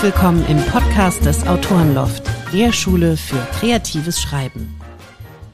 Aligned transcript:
Herzlich 0.00 0.14
willkommen 0.14 0.46
im 0.46 0.56
Podcast 0.56 1.26
des 1.26 1.46
Autorenloft, 1.46 2.22
der 2.54 2.72
Schule 2.72 3.18
für 3.18 3.36
kreatives 3.52 4.18
Schreiben. 4.18 4.74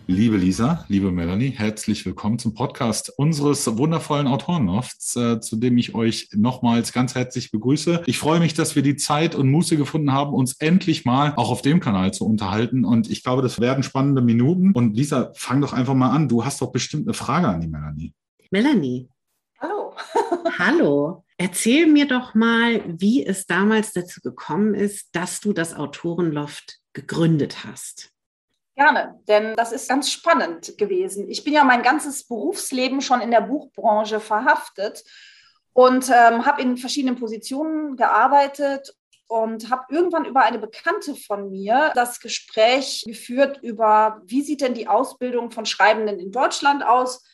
Liebe 0.06 0.36
Lisa, 0.36 0.84
liebe 0.86 1.10
Melanie, 1.10 1.50
herzlich 1.50 2.06
willkommen 2.06 2.38
zum 2.38 2.54
Podcast 2.54 3.12
unseres 3.18 3.66
wundervollen 3.76 4.28
Autorenlofts, 4.28 5.16
äh, 5.16 5.40
zu 5.40 5.56
dem 5.56 5.76
ich 5.78 5.96
euch 5.96 6.28
nochmals 6.32 6.92
ganz 6.92 7.16
herzlich 7.16 7.50
begrüße. 7.50 8.04
Ich 8.06 8.18
freue 8.18 8.38
mich, 8.38 8.54
dass 8.54 8.76
wir 8.76 8.84
die 8.84 8.94
Zeit 8.94 9.34
und 9.34 9.50
Muße 9.50 9.76
gefunden 9.76 10.12
haben, 10.12 10.32
uns 10.32 10.54
endlich 10.60 11.04
mal 11.04 11.32
auch 11.34 11.50
auf 11.50 11.62
dem 11.62 11.80
Kanal 11.80 12.14
zu 12.14 12.24
unterhalten. 12.24 12.84
Und 12.84 13.10
ich 13.10 13.24
glaube, 13.24 13.42
das 13.42 13.60
werden 13.60 13.82
spannende 13.82 14.22
Minuten. 14.22 14.70
Und 14.74 14.96
Lisa, 14.96 15.32
fang 15.34 15.60
doch 15.60 15.72
einfach 15.72 15.94
mal 15.94 16.10
an. 16.10 16.28
Du 16.28 16.44
hast 16.44 16.62
doch 16.62 16.70
bestimmt 16.70 17.08
eine 17.08 17.14
Frage 17.14 17.48
an 17.48 17.62
die 17.62 17.68
Melanie. 17.68 18.14
Melanie. 18.52 19.08
Hallo. 20.58 21.22
Erzähl 21.36 21.86
mir 21.86 22.08
doch 22.08 22.34
mal, 22.34 22.82
wie 22.86 23.26
es 23.26 23.46
damals 23.46 23.92
dazu 23.92 24.22
gekommen 24.22 24.74
ist, 24.74 25.14
dass 25.14 25.40
du 25.40 25.52
das 25.52 25.74
Autorenloft 25.74 26.78
gegründet 26.94 27.64
hast. 27.64 28.10
Gerne, 28.74 29.20
denn 29.28 29.54
das 29.54 29.72
ist 29.72 29.88
ganz 29.88 30.10
spannend 30.10 30.78
gewesen. 30.78 31.28
Ich 31.28 31.44
bin 31.44 31.52
ja 31.52 31.64
mein 31.64 31.82
ganzes 31.82 32.26
Berufsleben 32.26 33.02
schon 33.02 33.20
in 33.20 33.30
der 33.30 33.42
Buchbranche 33.42 34.18
verhaftet 34.18 35.04
und 35.74 36.08
ähm, 36.08 36.46
habe 36.46 36.62
in 36.62 36.78
verschiedenen 36.78 37.16
Positionen 37.16 37.96
gearbeitet 37.96 38.94
und 39.28 39.70
habe 39.70 39.94
irgendwann 39.94 40.24
über 40.24 40.42
eine 40.42 40.58
Bekannte 40.58 41.16
von 41.16 41.50
mir 41.50 41.92
das 41.94 42.20
Gespräch 42.20 43.04
geführt 43.06 43.58
über, 43.62 44.22
wie 44.24 44.42
sieht 44.42 44.62
denn 44.62 44.74
die 44.74 44.88
Ausbildung 44.88 45.50
von 45.50 45.66
Schreibenden 45.66 46.18
in 46.18 46.32
Deutschland 46.32 46.82
aus? 46.82 47.24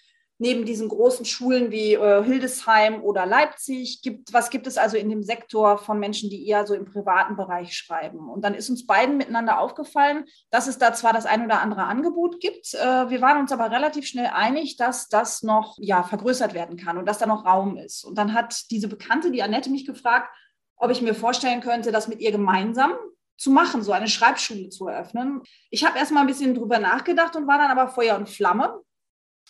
Neben 0.42 0.64
diesen 0.64 0.88
großen 0.88 1.24
Schulen 1.24 1.70
wie 1.70 1.94
äh, 1.94 2.24
Hildesheim 2.24 3.00
oder 3.02 3.26
Leipzig, 3.26 4.02
gibt, 4.02 4.32
was 4.32 4.50
gibt 4.50 4.66
es 4.66 4.76
also 4.76 4.96
in 4.96 5.08
dem 5.08 5.22
Sektor 5.22 5.78
von 5.78 6.00
Menschen, 6.00 6.30
die 6.30 6.48
eher 6.48 6.66
so 6.66 6.74
im 6.74 6.84
privaten 6.84 7.36
Bereich 7.36 7.76
schreiben? 7.76 8.28
Und 8.28 8.44
dann 8.44 8.54
ist 8.54 8.68
uns 8.68 8.84
beiden 8.84 9.16
miteinander 9.16 9.60
aufgefallen, 9.60 10.24
dass 10.50 10.66
es 10.66 10.78
da 10.78 10.92
zwar 10.94 11.12
das 11.12 11.26
ein 11.26 11.44
oder 11.44 11.60
andere 11.60 11.84
Angebot 11.84 12.40
gibt, 12.40 12.74
äh, 12.74 13.08
wir 13.08 13.20
waren 13.20 13.38
uns 13.38 13.52
aber 13.52 13.70
relativ 13.70 14.04
schnell 14.04 14.30
einig, 14.34 14.76
dass 14.76 15.08
das 15.08 15.44
noch 15.44 15.76
ja, 15.78 16.02
vergrößert 16.02 16.54
werden 16.54 16.76
kann 16.76 16.98
und 16.98 17.06
dass 17.06 17.18
da 17.18 17.26
noch 17.26 17.44
Raum 17.44 17.76
ist. 17.76 18.02
Und 18.02 18.18
dann 18.18 18.34
hat 18.34 18.68
diese 18.72 18.88
Bekannte, 18.88 19.30
die 19.30 19.44
Annette, 19.44 19.70
mich 19.70 19.86
gefragt, 19.86 20.28
ob 20.76 20.90
ich 20.90 21.02
mir 21.02 21.14
vorstellen 21.14 21.60
könnte, 21.60 21.92
das 21.92 22.08
mit 22.08 22.20
ihr 22.20 22.32
gemeinsam 22.32 22.94
zu 23.36 23.52
machen, 23.52 23.82
so 23.82 23.92
eine 23.92 24.08
Schreibschule 24.08 24.70
zu 24.70 24.88
eröffnen. 24.88 25.42
Ich 25.70 25.84
habe 25.84 25.98
erst 25.98 26.10
mal 26.10 26.22
ein 26.22 26.26
bisschen 26.26 26.54
drüber 26.56 26.80
nachgedacht 26.80 27.36
und 27.36 27.46
war 27.46 27.58
dann 27.58 27.70
aber 27.70 27.88
Feuer 27.88 28.16
und 28.16 28.28
Flamme 28.28 28.82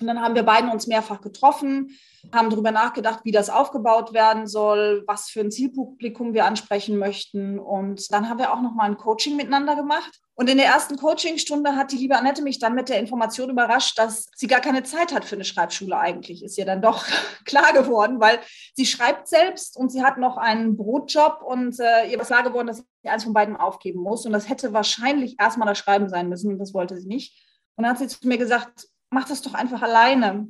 und 0.00 0.06
dann 0.06 0.20
haben 0.20 0.34
wir 0.34 0.42
beiden 0.42 0.70
uns 0.70 0.86
mehrfach 0.86 1.20
getroffen, 1.20 1.96
haben 2.32 2.50
darüber 2.50 2.70
nachgedacht, 2.70 3.20
wie 3.24 3.32
das 3.32 3.50
aufgebaut 3.50 4.12
werden 4.12 4.46
soll, 4.46 5.04
was 5.06 5.28
für 5.28 5.40
ein 5.40 5.50
Zielpublikum 5.50 6.34
wir 6.34 6.44
ansprechen 6.44 6.96
möchten. 6.96 7.58
Und 7.58 8.12
dann 8.12 8.28
haben 8.28 8.38
wir 8.38 8.52
auch 8.52 8.62
noch 8.62 8.74
mal 8.74 8.84
ein 8.84 8.96
Coaching 8.96 9.36
miteinander 9.36 9.76
gemacht. 9.76 10.18
Und 10.34 10.48
in 10.48 10.56
der 10.56 10.66
ersten 10.66 10.96
Coachingstunde 10.96 11.76
hat 11.76 11.92
die 11.92 11.98
liebe 11.98 12.16
Annette 12.16 12.42
mich 12.42 12.58
dann 12.58 12.74
mit 12.74 12.88
der 12.88 12.98
Information 12.98 13.50
überrascht, 13.50 13.98
dass 13.98 14.28
sie 14.34 14.46
gar 14.46 14.60
keine 14.60 14.82
Zeit 14.82 15.12
hat 15.12 15.24
für 15.26 15.34
eine 15.34 15.44
Schreibschule 15.44 15.96
eigentlich. 15.98 16.42
Ist 16.42 16.56
ihr 16.56 16.64
dann 16.64 16.80
doch 16.80 17.04
klar 17.44 17.72
geworden, 17.72 18.18
weil 18.18 18.40
sie 18.74 18.86
schreibt 18.86 19.28
selbst 19.28 19.76
und 19.76 19.92
sie 19.92 20.02
hat 20.02 20.16
noch 20.16 20.38
einen 20.38 20.76
Brotjob 20.76 21.42
und 21.44 21.78
äh, 21.80 22.10
ihr 22.10 22.18
ist 22.18 22.28
klar 22.28 22.44
geworden, 22.44 22.68
dass 22.68 22.78
sie 22.78 23.08
eins 23.08 23.24
von 23.24 23.34
beiden 23.34 23.56
aufgeben 23.56 24.00
muss. 24.00 24.24
Und 24.24 24.32
das 24.32 24.48
hätte 24.48 24.72
wahrscheinlich 24.72 25.36
erstmal 25.38 25.68
das 25.68 25.78
Schreiben 25.78 26.08
sein 26.08 26.30
müssen 26.30 26.52
und 26.52 26.58
das 26.58 26.72
wollte 26.72 26.98
sie 26.98 27.08
nicht. 27.08 27.36
Und 27.76 27.84
dann 27.84 27.92
hat 27.92 27.98
sie 27.98 28.08
zu 28.08 28.26
mir 28.26 28.38
gesagt, 28.38 28.86
mach 29.12 29.28
das 29.28 29.42
doch 29.42 29.54
einfach 29.54 29.82
alleine. 29.82 30.48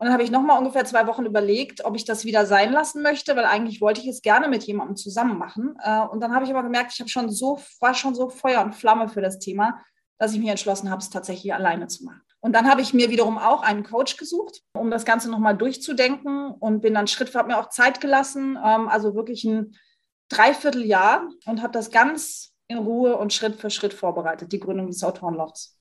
Und 0.00 0.06
dann 0.06 0.12
habe 0.12 0.22
ich 0.22 0.30
nochmal 0.30 0.58
ungefähr 0.58 0.84
zwei 0.84 1.06
Wochen 1.06 1.26
überlegt, 1.26 1.84
ob 1.84 1.96
ich 1.96 2.04
das 2.04 2.24
wieder 2.24 2.46
sein 2.46 2.72
lassen 2.72 3.02
möchte, 3.02 3.34
weil 3.34 3.44
eigentlich 3.44 3.80
wollte 3.80 4.00
ich 4.00 4.06
es 4.06 4.22
gerne 4.22 4.48
mit 4.48 4.62
jemandem 4.62 4.96
zusammen 4.96 5.38
machen. 5.38 5.76
Äh, 5.82 6.02
und 6.02 6.20
dann 6.20 6.34
habe 6.34 6.44
ich 6.44 6.50
aber 6.50 6.62
gemerkt, 6.62 6.92
ich 6.94 7.00
habe 7.00 7.10
schon 7.10 7.30
so, 7.30 7.60
war 7.80 7.94
schon 7.94 8.14
so 8.14 8.28
Feuer 8.28 8.62
und 8.62 8.74
Flamme 8.74 9.08
für 9.08 9.20
das 9.20 9.38
Thema, 9.38 9.82
dass 10.18 10.32
ich 10.32 10.38
mich 10.38 10.48
entschlossen 10.48 10.90
habe, 10.90 11.02
es 11.02 11.10
tatsächlich 11.10 11.52
alleine 11.52 11.88
zu 11.88 12.04
machen. 12.04 12.22
Und 12.40 12.52
dann 12.52 12.70
habe 12.70 12.80
ich 12.80 12.94
mir 12.94 13.10
wiederum 13.10 13.38
auch 13.38 13.62
einen 13.62 13.82
Coach 13.82 14.16
gesucht, 14.16 14.62
um 14.72 14.90
das 14.90 15.04
Ganze 15.04 15.28
nochmal 15.28 15.56
durchzudenken 15.56 16.52
und 16.52 16.80
bin 16.80 16.94
dann 16.94 17.08
Schritt 17.08 17.28
für 17.28 17.38
habe 17.38 17.48
mir 17.48 17.58
auch 17.58 17.70
Zeit 17.70 18.00
gelassen, 18.00 18.56
ähm, 18.64 18.88
also 18.88 19.16
wirklich 19.16 19.42
ein 19.44 19.76
Dreivierteljahr 20.28 21.28
und 21.46 21.62
habe 21.62 21.72
das 21.72 21.90
ganz 21.90 22.54
in 22.68 22.78
Ruhe 22.78 23.16
und 23.16 23.32
Schritt 23.32 23.56
für 23.56 23.70
Schritt 23.70 23.94
vorbereitet, 23.94 24.52
die 24.52 24.60
Gründung 24.60 24.86
des 24.86 25.02
Autorenlofts. 25.02 25.77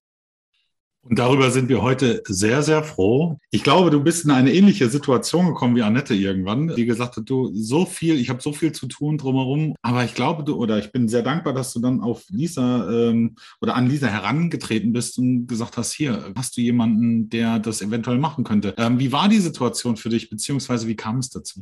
Und 1.09 1.19
darüber 1.19 1.51
sind 1.51 1.69
wir 1.69 1.81
heute 1.81 2.22
sehr, 2.25 2.63
sehr 2.63 2.84
froh. 2.84 3.40
Ich 3.50 3.63
glaube, 3.63 3.91
du 3.91 4.03
bist 4.03 4.25
in 4.25 4.31
eine 4.31 4.53
ähnliche 4.53 4.90
Situation 4.90 5.47
gekommen 5.47 5.75
wie 5.75 5.81
Annette 5.81 6.13
irgendwann, 6.13 6.75
die 6.75 6.85
gesagt 6.85 7.16
hat, 7.16 7.29
du 7.29 7.51
so 7.53 7.85
viel, 7.85 8.19
ich 8.19 8.29
habe 8.29 8.41
so 8.41 8.51
viel 8.51 8.73
zu 8.73 8.88
tun 8.88 9.18
drumherum. 9.18 9.75
Aber 9.81 10.03
ich 10.03 10.13
glaube, 10.13 10.44
du, 10.44 10.56
oder 10.56 10.78
ich 10.79 10.91
bin 10.91 11.07
sehr 11.07 11.22
dankbar, 11.22 11.53
dass 11.53 11.72
du 11.72 11.79
dann 11.79 12.01
auf 12.01 12.25
Lisa 12.29 12.90
ähm, 12.91 13.35
oder 13.62 13.75
an 13.75 13.88
Lisa 13.88 14.07
herangetreten 14.07 14.91
bist 14.91 15.18
und 15.18 15.47
gesagt 15.47 15.78
hast, 15.78 15.94
hier, 15.94 16.34
hast 16.35 16.57
du 16.57 16.62
jemanden, 16.62 17.29
der 17.29 17.59
das 17.59 17.81
eventuell 17.81 18.18
machen 18.18 18.44
könnte. 18.44 18.74
Ähm, 18.78 19.00
wie 19.00 19.12
war 19.12 19.29
die 19.29 19.39
Situation 19.39 19.95
für 19.95 20.09
dich, 20.09 20.29
beziehungsweise 20.29 20.88
wie 20.88 20.95
kam 20.95 21.19
es 21.19 21.29
dazu? 21.29 21.62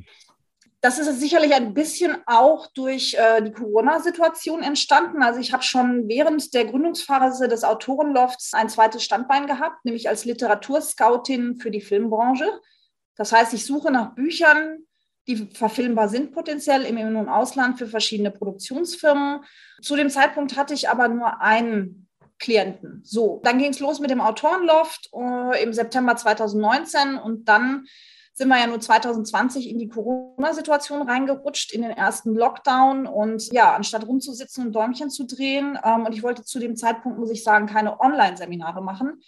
Das 0.85 1.00
ist 1.00 1.19
sicherlich 1.19 1.51
ein 1.56 1.73
bisschen 1.73 2.16
auch 2.28 2.68
durch 2.68 3.16
äh, 3.16 3.41
die 3.41 3.51
Corona-Situation 3.51 4.62
entstanden. 4.62 5.23
Also 5.23 5.40
ich 5.40 5.51
habe 5.51 5.63
schon 5.63 6.07
während 6.07 6.53
der 6.53 6.66
Gründungsphase 6.66 7.47
des 7.47 7.63
Autorenlofts 7.63 8.53
ein 8.53 8.69
zweites 8.69 9.03
Standbein 9.03 9.47
gehabt, 9.47 9.84
nämlich 9.84 10.07
als 10.07 10.25
Literaturscoutin 10.25 11.57
für 11.57 11.72
die 11.72 11.81
Filmbranche. 11.81 12.47
Das 13.16 13.31
heißt, 13.31 13.56
ich 13.56 13.66
suche 13.66 13.90
nach 13.90 14.13
Büchern, 14.13 14.85
die 15.28 15.50
verfilmbar 15.56 16.07
sind 16.07 16.34
potenziell 16.34 16.84
im 16.84 16.97
In- 16.97 17.16
und 17.16 17.29
Ausland 17.29 17.79
für 17.79 17.88
verschiedene 17.88 18.29
Produktionsfirmen. 18.29 19.40
Zu 19.81 19.95
dem 19.95 20.12
Zeitpunkt 20.12 20.56
hatte 20.56 20.75
ich 20.75 20.88
aber 20.88 21.07
nur 21.07 21.41
einen 21.41 22.07
Klienten. 22.38 23.01
So, 23.03 23.41
dann 23.44 23.57
ging 23.57 23.72
es 23.72 23.79
los 23.79 24.00
mit 24.00 24.12
dem 24.12 24.22
Autorenloft 24.22 25.09
äh, 25.16 25.63
im 25.63 25.74
September 25.74 26.16
2019 26.16 27.18
und 27.18 27.50
dann 27.50 27.88
sind 28.38 28.50
wir 28.50 28.59
ja 28.59 28.68
nur 28.68 28.81
2020 28.81 29.69
in 29.69 29.79
die 29.79 29.88
Corona-Situation 29.88 31.07
reingerutscht, 31.07 31.72
in 31.72 31.84
den 31.84 31.91
ersten 31.91 32.35
Lockdown. 32.35 33.07
Und 33.07 33.51
ja, 33.53 33.73
anstatt 33.73 34.06
rumzusitzen 34.06 34.68
und 34.68 34.73
Däumchen 34.73 35.09
zu 35.09 35.25
drehen, 35.25 35.79
ähm, 35.84 36.06
und 36.06 36.13
ich 36.13 36.22
wollte 36.22 36.44
zu 36.44 36.59
dem 36.59 36.75
Zeitpunkt, 36.75 37.18
muss 37.18 37.31
ich 37.31 37.44
sagen, 37.44 37.66
keine 37.66 38.01
Online-Seminare 38.01 38.84
machen, 38.84 39.22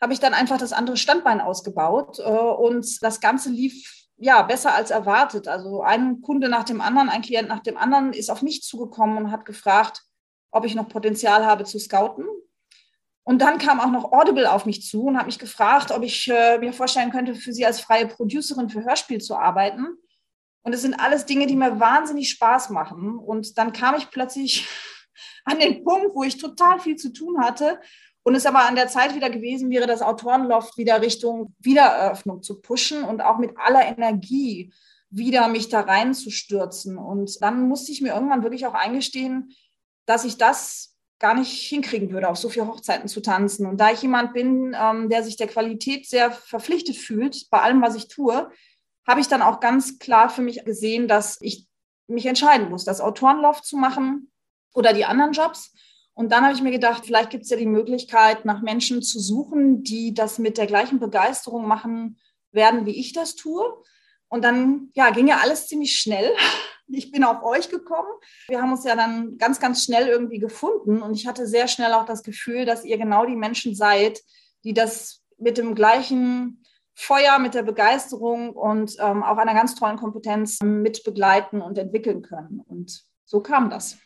habe 0.00 0.12
ich 0.12 0.20
dann 0.20 0.32
einfach 0.32 0.58
das 0.58 0.72
andere 0.72 0.96
Standbein 0.96 1.40
ausgebaut. 1.40 2.20
Äh, 2.20 2.22
und 2.22 3.02
das 3.02 3.20
Ganze 3.20 3.50
lief 3.50 4.06
ja 4.16 4.42
besser 4.42 4.74
als 4.74 4.92
erwartet. 4.92 5.48
Also 5.48 5.82
ein 5.82 6.22
Kunde 6.22 6.48
nach 6.48 6.64
dem 6.64 6.80
anderen, 6.80 7.08
ein 7.08 7.22
Klient 7.22 7.48
nach 7.48 7.64
dem 7.64 7.76
anderen 7.76 8.12
ist 8.12 8.30
auf 8.30 8.42
mich 8.42 8.62
zugekommen 8.62 9.18
und 9.18 9.32
hat 9.32 9.44
gefragt, 9.44 10.04
ob 10.52 10.64
ich 10.64 10.76
noch 10.76 10.88
Potenzial 10.88 11.44
habe 11.44 11.64
zu 11.64 11.80
scouten. 11.80 12.26
Und 13.28 13.40
dann 13.40 13.58
kam 13.58 13.80
auch 13.80 13.90
noch 13.90 14.12
Audible 14.12 14.52
auf 14.52 14.66
mich 14.66 14.84
zu 14.84 15.06
und 15.06 15.18
hat 15.18 15.26
mich 15.26 15.40
gefragt, 15.40 15.90
ob 15.90 16.04
ich 16.04 16.28
äh, 16.28 16.58
mir 16.58 16.72
vorstellen 16.72 17.10
könnte, 17.10 17.34
für 17.34 17.52
sie 17.52 17.66
als 17.66 17.80
freie 17.80 18.06
Producerin 18.06 18.68
für 18.68 18.84
Hörspiel 18.84 19.20
zu 19.20 19.34
arbeiten. 19.34 19.98
Und 20.62 20.72
es 20.72 20.82
sind 20.82 20.94
alles 20.94 21.26
Dinge, 21.26 21.48
die 21.48 21.56
mir 21.56 21.80
wahnsinnig 21.80 22.30
Spaß 22.30 22.70
machen. 22.70 23.18
Und 23.18 23.58
dann 23.58 23.72
kam 23.72 23.96
ich 23.96 24.10
plötzlich 24.10 24.68
an 25.44 25.58
den 25.58 25.82
Punkt, 25.82 26.14
wo 26.14 26.22
ich 26.22 26.38
total 26.38 26.78
viel 26.78 26.94
zu 26.94 27.12
tun 27.12 27.40
hatte 27.40 27.80
und 28.22 28.36
es 28.36 28.46
aber 28.46 28.60
an 28.60 28.76
der 28.76 28.86
Zeit 28.86 29.16
wieder 29.16 29.28
gewesen 29.28 29.70
wäre, 29.70 29.88
das 29.88 30.02
Autorenloft 30.02 30.78
wieder 30.78 31.02
Richtung 31.02 31.52
Wiedereröffnung 31.58 32.44
zu 32.44 32.60
pushen 32.60 33.02
und 33.02 33.22
auch 33.22 33.38
mit 33.38 33.58
aller 33.58 33.84
Energie 33.86 34.72
wieder 35.10 35.48
mich 35.48 35.68
da 35.68 35.80
reinzustürzen. 35.80 36.96
Und 36.96 37.42
dann 37.42 37.66
musste 37.66 37.90
ich 37.90 38.02
mir 38.02 38.14
irgendwann 38.14 38.44
wirklich 38.44 38.66
auch 38.66 38.74
eingestehen, 38.74 39.52
dass 40.04 40.24
ich 40.24 40.38
das 40.38 40.95
gar 41.18 41.34
nicht 41.34 41.50
hinkriegen 41.50 42.10
würde, 42.10 42.28
auf 42.28 42.36
so 42.36 42.48
viele 42.48 42.66
Hochzeiten 42.66 43.08
zu 43.08 43.20
tanzen. 43.20 43.66
Und 43.66 43.78
da 43.78 43.90
ich 43.90 44.02
jemand 44.02 44.34
bin, 44.34 44.76
ähm, 44.78 45.08
der 45.08 45.22
sich 45.22 45.36
der 45.36 45.46
Qualität 45.46 46.06
sehr 46.08 46.30
verpflichtet 46.30 46.96
fühlt 46.96 47.48
bei 47.50 47.60
allem, 47.60 47.80
was 47.80 47.94
ich 47.94 48.08
tue, 48.08 48.50
habe 49.06 49.20
ich 49.20 49.28
dann 49.28 49.42
auch 49.42 49.60
ganz 49.60 49.98
klar 49.98 50.28
für 50.28 50.42
mich 50.42 50.64
gesehen, 50.64 51.08
dass 51.08 51.38
ich 51.40 51.66
mich 52.08 52.26
entscheiden 52.26 52.68
muss, 52.68 52.84
das 52.84 53.00
Autorenloft 53.00 53.64
zu 53.64 53.76
machen 53.76 54.30
oder 54.74 54.92
die 54.92 55.04
anderen 55.04 55.32
Jobs. 55.32 55.72
Und 56.14 56.32
dann 56.32 56.44
habe 56.44 56.54
ich 56.54 56.62
mir 56.62 56.70
gedacht, 56.70 57.04
vielleicht 57.04 57.30
gibt 57.30 57.44
es 57.44 57.50
ja 57.50 57.56
die 57.56 57.66
Möglichkeit, 57.66 58.44
nach 58.44 58.62
Menschen 58.62 59.02
zu 59.02 59.20
suchen, 59.20 59.82
die 59.82 60.14
das 60.14 60.38
mit 60.38 60.58
der 60.58 60.66
gleichen 60.66 60.98
Begeisterung 60.98 61.66
machen 61.66 62.18
werden, 62.52 62.86
wie 62.86 62.98
ich 62.98 63.12
das 63.12 63.36
tue. 63.36 63.64
Und 64.28 64.42
dann 64.42 64.90
ja, 64.94 65.10
ging 65.10 65.28
ja 65.28 65.38
alles 65.38 65.66
ziemlich 65.66 65.98
schnell. 65.98 66.32
Ich 66.88 67.10
bin 67.10 67.24
auf 67.24 67.42
euch 67.42 67.68
gekommen. 67.68 68.06
Wir 68.46 68.62
haben 68.62 68.70
uns 68.70 68.84
ja 68.84 68.94
dann 68.94 69.38
ganz, 69.38 69.58
ganz 69.58 69.82
schnell 69.82 70.06
irgendwie 70.06 70.38
gefunden. 70.38 71.02
Und 71.02 71.14
ich 71.14 71.26
hatte 71.26 71.48
sehr 71.48 71.66
schnell 71.66 71.92
auch 71.92 72.06
das 72.06 72.22
Gefühl, 72.22 72.64
dass 72.64 72.84
ihr 72.84 72.96
genau 72.96 73.26
die 73.26 73.34
Menschen 73.34 73.74
seid, 73.74 74.20
die 74.62 74.72
das 74.72 75.20
mit 75.36 75.58
dem 75.58 75.74
gleichen 75.74 76.62
Feuer, 76.94 77.40
mit 77.40 77.54
der 77.54 77.64
Begeisterung 77.64 78.50
und 78.50 78.96
ähm, 79.00 79.24
auch 79.24 79.36
einer 79.36 79.54
ganz 79.54 79.74
tollen 79.74 79.96
Kompetenz 79.96 80.60
mit 80.62 81.02
begleiten 81.02 81.60
und 81.60 81.76
entwickeln 81.76 82.22
können. 82.22 82.60
Und 82.60 83.02
so 83.24 83.40
kam 83.40 83.68
das. 83.68 83.98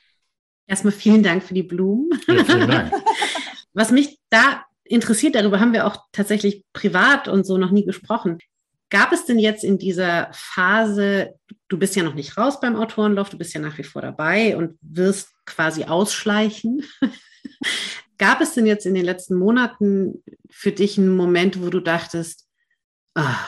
Erstmal 0.66 0.92
vielen 0.92 1.22
Dank 1.22 1.42
für 1.42 1.54
die 1.54 1.62
Blumen. 1.62 2.10
Ja, 2.26 2.44
vielen 2.44 2.70
Dank. 2.70 2.92
Was 3.74 3.90
mich 3.90 4.20
da 4.30 4.64
interessiert, 4.84 5.34
darüber 5.34 5.60
haben 5.60 5.72
wir 5.72 5.86
auch 5.86 5.96
tatsächlich 6.12 6.64
privat 6.72 7.28
und 7.28 7.44
so 7.44 7.58
noch 7.58 7.70
nie 7.70 7.84
gesprochen. 7.84 8.38
Gab 8.90 9.12
es 9.12 9.24
denn 9.24 9.38
jetzt 9.38 9.62
in 9.62 9.78
dieser 9.78 10.30
Phase, 10.32 11.34
du 11.68 11.78
bist 11.78 11.94
ja 11.94 12.02
noch 12.02 12.14
nicht 12.14 12.36
raus 12.36 12.60
beim 12.60 12.74
Autorenloft, 12.74 13.32
du 13.32 13.38
bist 13.38 13.54
ja 13.54 13.60
nach 13.60 13.78
wie 13.78 13.84
vor 13.84 14.02
dabei 14.02 14.56
und 14.56 14.76
wirst 14.82 15.30
quasi 15.46 15.84
ausschleichen. 15.84 16.84
Gab 18.18 18.40
es 18.40 18.52
denn 18.52 18.66
jetzt 18.66 18.86
in 18.86 18.94
den 18.94 19.04
letzten 19.04 19.36
Monaten 19.36 20.22
für 20.50 20.72
dich 20.72 20.98
einen 20.98 21.16
Moment, 21.16 21.62
wo 21.62 21.70
du 21.70 21.80
dachtest, 21.80 22.48
ah, 23.14 23.38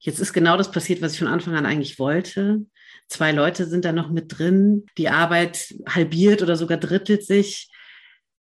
jetzt 0.00 0.18
ist 0.18 0.32
genau 0.32 0.56
das 0.56 0.72
passiert, 0.72 1.00
was 1.00 1.12
ich 1.12 1.20
von 1.20 1.28
Anfang 1.28 1.54
an 1.54 1.64
eigentlich 1.64 2.00
wollte? 2.00 2.66
Zwei 3.08 3.30
Leute 3.30 3.66
sind 3.66 3.84
da 3.84 3.92
noch 3.92 4.10
mit 4.10 4.36
drin, 4.36 4.86
die 4.98 5.08
Arbeit 5.08 5.74
halbiert 5.88 6.42
oder 6.42 6.56
sogar 6.56 6.78
drittelt 6.78 7.24
sich. 7.24 7.70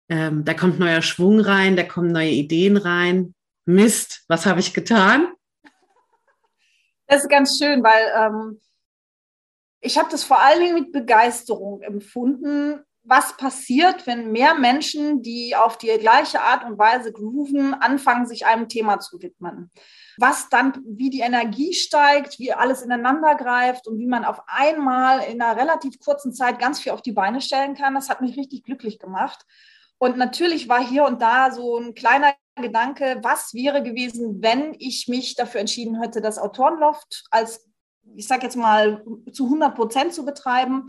Ähm, 0.08 0.46
da 0.46 0.54
kommt 0.54 0.80
neuer 0.80 1.02
Schwung 1.02 1.40
rein, 1.40 1.76
da 1.76 1.84
kommen 1.84 2.12
neue 2.12 2.32
Ideen 2.32 2.78
rein. 2.78 3.36
Mist, 3.66 4.24
was 4.28 4.46
habe 4.46 4.62
ich 4.62 4.74
getan? 4.74 5.28
Das 7.10 7.24
ist 7.24 7.30
ganz 7.30 7.58
schön, 7.58 7.84
weil 7.84 8.12
ähm, 8.16 8.62
ich 9.82 9.98
habe 9.98 10.10
das 10.12 10.24
vor 10.24 10.40
allen 10.40 10.60
Dingen 10.60 10.76
mit 10.76 10.92
Begeisterung 10.92 11.82
empfunden, 11.82 12.84
was 13.02 13.36
passiert, 13.36 14.06
wenn 14.06 14.32
mehr 14.32 14.54
Menschen, 14.54 15.24
die 15.24 15.56
auf 15.56 15.80
die 15.80 15.88
gleiche 15.98 16.42
Art 16.42 16.64
und 16.66 16.78
Weise 16.78 17.12
grooven, 17.12 17.74
anfangen, 17.74 18.28
sich 18.28 18.46
einem 18.46 18.70
Thema 18.70 19.00
zu 19.00 19.20
widmen. 19.24 19.72
Was 20.18 20.50
dann, 20.50 20.84
wie 20.86 21.10
die 21.10 21.22
Energie 21.22 21.74
steigt, 21.74 22.38
wie 22.38 22.54
alles 22.54 22.84
ineinander 22.84 23.34
greift 23.34 23.88
und 23.88 23.98
wie 23.98 24.06
man 24.06 24.24
auf 24.24 24.44
einmal 24.46 25.22
in 25.22 25.42
einer 25.42 25.60
relativ 25.60 26.00
kurzen 26.00 26.32
Zeit 26.32 26.60
ganz 26.60 26.80
viel 26.80 26.92
auf 26.92 27.02
die 27.02 27.14
Beine 27.14 27.42
stellen 27.42 27.74
kann, 27.74 27.96
das 27.96 28.10
hat 28.10 28.22
mich 28.22 28.38
richtig 28.38 28.64
glücklich 28.66 29.00
gemacht. 29.00 29.44
Und 29.98 30.18
natürlich 30.18 30.70
war 30.70 30.86
hier 30.86 31.06
und 31.06 31.24
da 31.24 31.50
so 31.50 31.78
ein 31.78 31.96
kleiner 31.96 32.36
Gedanke, 32.62 33.20
was 33.24 33.54
wäre 33.54 33.84
gewesen, 33.84 34.42
wenn 34.42 34.76
ich 34.80 35.08
mich 35.08 35.36
dafür 35.36 35.62
entschieden 35.62 36.02
hätte, 36.02 36.22
das 36.22 36.38
Autorenloft 36.38 37.26
als, 37.32 37.68
ich 38.16 38.28
sage 38.28 38.44
jetzt 38.44 38.56
mal, 38.56 39.04
zu 39.32 39.46
100 39.46 39.76
Prozent 39.76 40.14
zu 40.14 40.26
betreiben. 40.26 40.88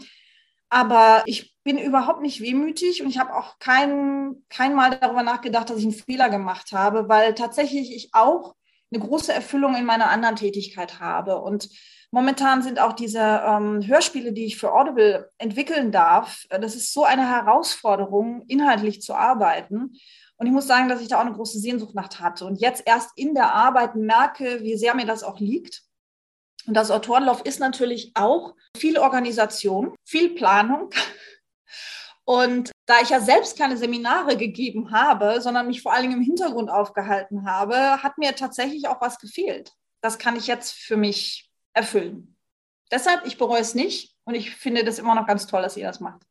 Aber 0.68 1.22
ich 1.26 1.56
bin 1.64 1.78
überhaupt 1.78 2.22
nicht 2.22 2.40
wehmütig 2.40 3.02
und 3.02 3.08
ich 3.08 3.18
habe 3.18 3.34
auch 3.34 3.58
kein, 3.58 4.44
kein 4.48 4.74
Mal 4.74 4.98
darüber 4.98 5.22
nachgedacht, 5.22 5.68
dass 5.68 5.78
ich 5.78 5.84
einen 5.84 5.92
Fehler 5.92 6.30
gemacht 6.30 6.72
habe, 6.72 7.08
weil 7.08 7.34
tatsächlich 7.34 7.94
ich 7.94 8.10
auch 8.12 8.54
eine 8.92 9.02
große 9.02 9.32
Erfüllung 9.32 9.74
in 9.76 9.84
meiner 9.84 10.10
anderen 10.10 10.36
Tätigkeit 10.36 11.00
habe. 11.00 11.40
Und 11.40 11.68
momentan 12.10 12.62
sind 12.62 12.80
auch 12.80 12.92
diese 12.92 13.42
ähm, 13.46 13.86
Hörspiele, 13.86 14.32
die 14.32 14.46
ich 14.46 14.58
für 14.58 14.72
Audible 14.72 15.30
entwickeln 15.38 15.92
darf, 15.92 16.44
das 16.48 16.74
ist 16.74 16.92
so 16.92 17.04
eine 17.04 17.28
Herausforderung, 17.28 18.42
inhaltlich 18.48 19.00
zu 19.02 19.14
arbeiten. 19.14 19.96
Und 20.40 20.46
ich 20.46 20.52
muss 20.52 20.66
sagen, 20.66 20.88
dass 20.88 21.02
ich 21.02 21.08
da 21.08 21.18
auch 21.18 21.26
eine 21.26 21.34
große 21.34 21.58
Sehnsucht 21.58 21.94
nach 21.94 22.18
hatte. 22.18 22.46
Und 22.46 22.62
jetzt 22.62 22.84
erst 22.86 23.10
in 23.14 23.34
der 23.34 23.52
Arbeit 23.52 23.94
merke, 23.94 24.62
wie 24.62 24.74
sehr 24.74 24.94
mir 24.94 25.04
das 25.04 25.22
auch 25.22 25.38
liegt. 25.38 25.82
Und 26.66 26.72
das 26.72 26.90
Autorenlauf 26.90 27.44
ist 27.44 27.60
natürlich 27.60 28.12
auch 28.14 28.54
viel 28.74 28.98
Organisation, 28.98 29.94
viel 30.08 30.34
Planung. 30.34 30.88
Und 32.24 32.70
da 32.86 33.00
ich 33.02 33.10
ja 33.10 33.20
selbst 33.20 33.58
keine 33.58 33.76
Seminare 33.76 34.38
gegeben 34.38 34.92
habe, 34.92 35.42
sondern 35.42 35.66
mich 35.66 35.82
vor 35.82 35.92
allen 35.92 36.04
Dingen 36.04 36.20
im 36.20 36.24
Hintergrund 36.24 36.70
aufgehalten 36.70 37.44
habe, 37.44 38.02
hat 38.02 38.16
mir 38.16 38.34
tatsächlich 38.34 38.88
auch 38.88 39.02
was 39.02 39.18
gefehlt. 39.18 39.74
Das 40.00 40.18
kann 40.18 40.36
ich 40.36 40.46
jetzt 40.46 40.72
für 40.72 40.96
mich 40.96 41.50
erfüllen. 41.74 42.34
Deshalb, 42.90 43.26
ich 43.26 43.36
bereue 43.36 43.60
es 43.60 43.74
nicht 43.74 44.16
und 44.24 44.34
ich 44.34 44.56
finde 44.56 44.84
das 44.84 44.98
immer 44.98 45.14
noch 45.14 45.26
ganz 45.26 45.46
toll, 45.46 45.60
dass 45.60 45.76
ihr 45.76 45.86
das 45.86 46.00
macht. 46.00 46.22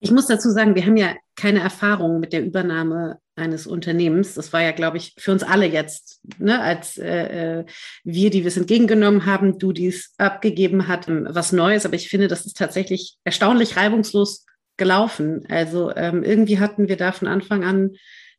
Ich 0.00 0.10
muss 0.10 0.26
dazu 0.26 0.50
sagen, 0.50 0.74
wir 0.74 0.84
haben 0.86 0.96
ja 0.96 1.14
keine 1.36 1.60
Erfahrung 1.60 2.20
mit 2.20 2.32
der 2.32 2.44
Übernahme 2.44 3.18
eines 3.36 3.66
Unternehmens. 3.66 4.34
Das 4.34 4.52
war 4.52 4.62
ja, 4.62 4.72
glaube 4.72 4.96
ich, 4.96 5.14
für 5.18 5.32
uns 5.32 5.42
alle 5.42 5.66
jetzt, 5.66 6.20
ne, 6.38 6.60
als 6.60 6.96
äh, 6.96 7.60
äh 7.60 7.64
wir, 8.04 8.30
die 8.30 8.40
wir 8.40 8.48
es 8.48 8.56
entgegengenommen 8.56 9.26
haben, 9.26 9.58
du, 9.58 9.72
die 9.72 9.86
es 9.86 10.14
abgegeben 10.18 10.88
hat, 10.88 11.08
ähm, 11.08 11.26
was 11.30 11.52
Neues. 11.52 11.84
Aber 11.84 11.94
ich 11.94 12.08
finde, 12.08 12.28
das 12.28 12.46
ist 12.46 12.56
tatsächlich 12.56 13.16
erstaunlich 13.24 13.76
reibungslos 13.76 14.46
gelaufen. 14.78 15.44
Also 15.48 15.94
ähm, 15.94 16.22
irgendwie 16.22 16.58
hatten 16.58 16.88
wir 16.88 16.96
da 16.96 17.12
von 17.12 17.28
Anfang 17.28 17.64
an 17.64 17.90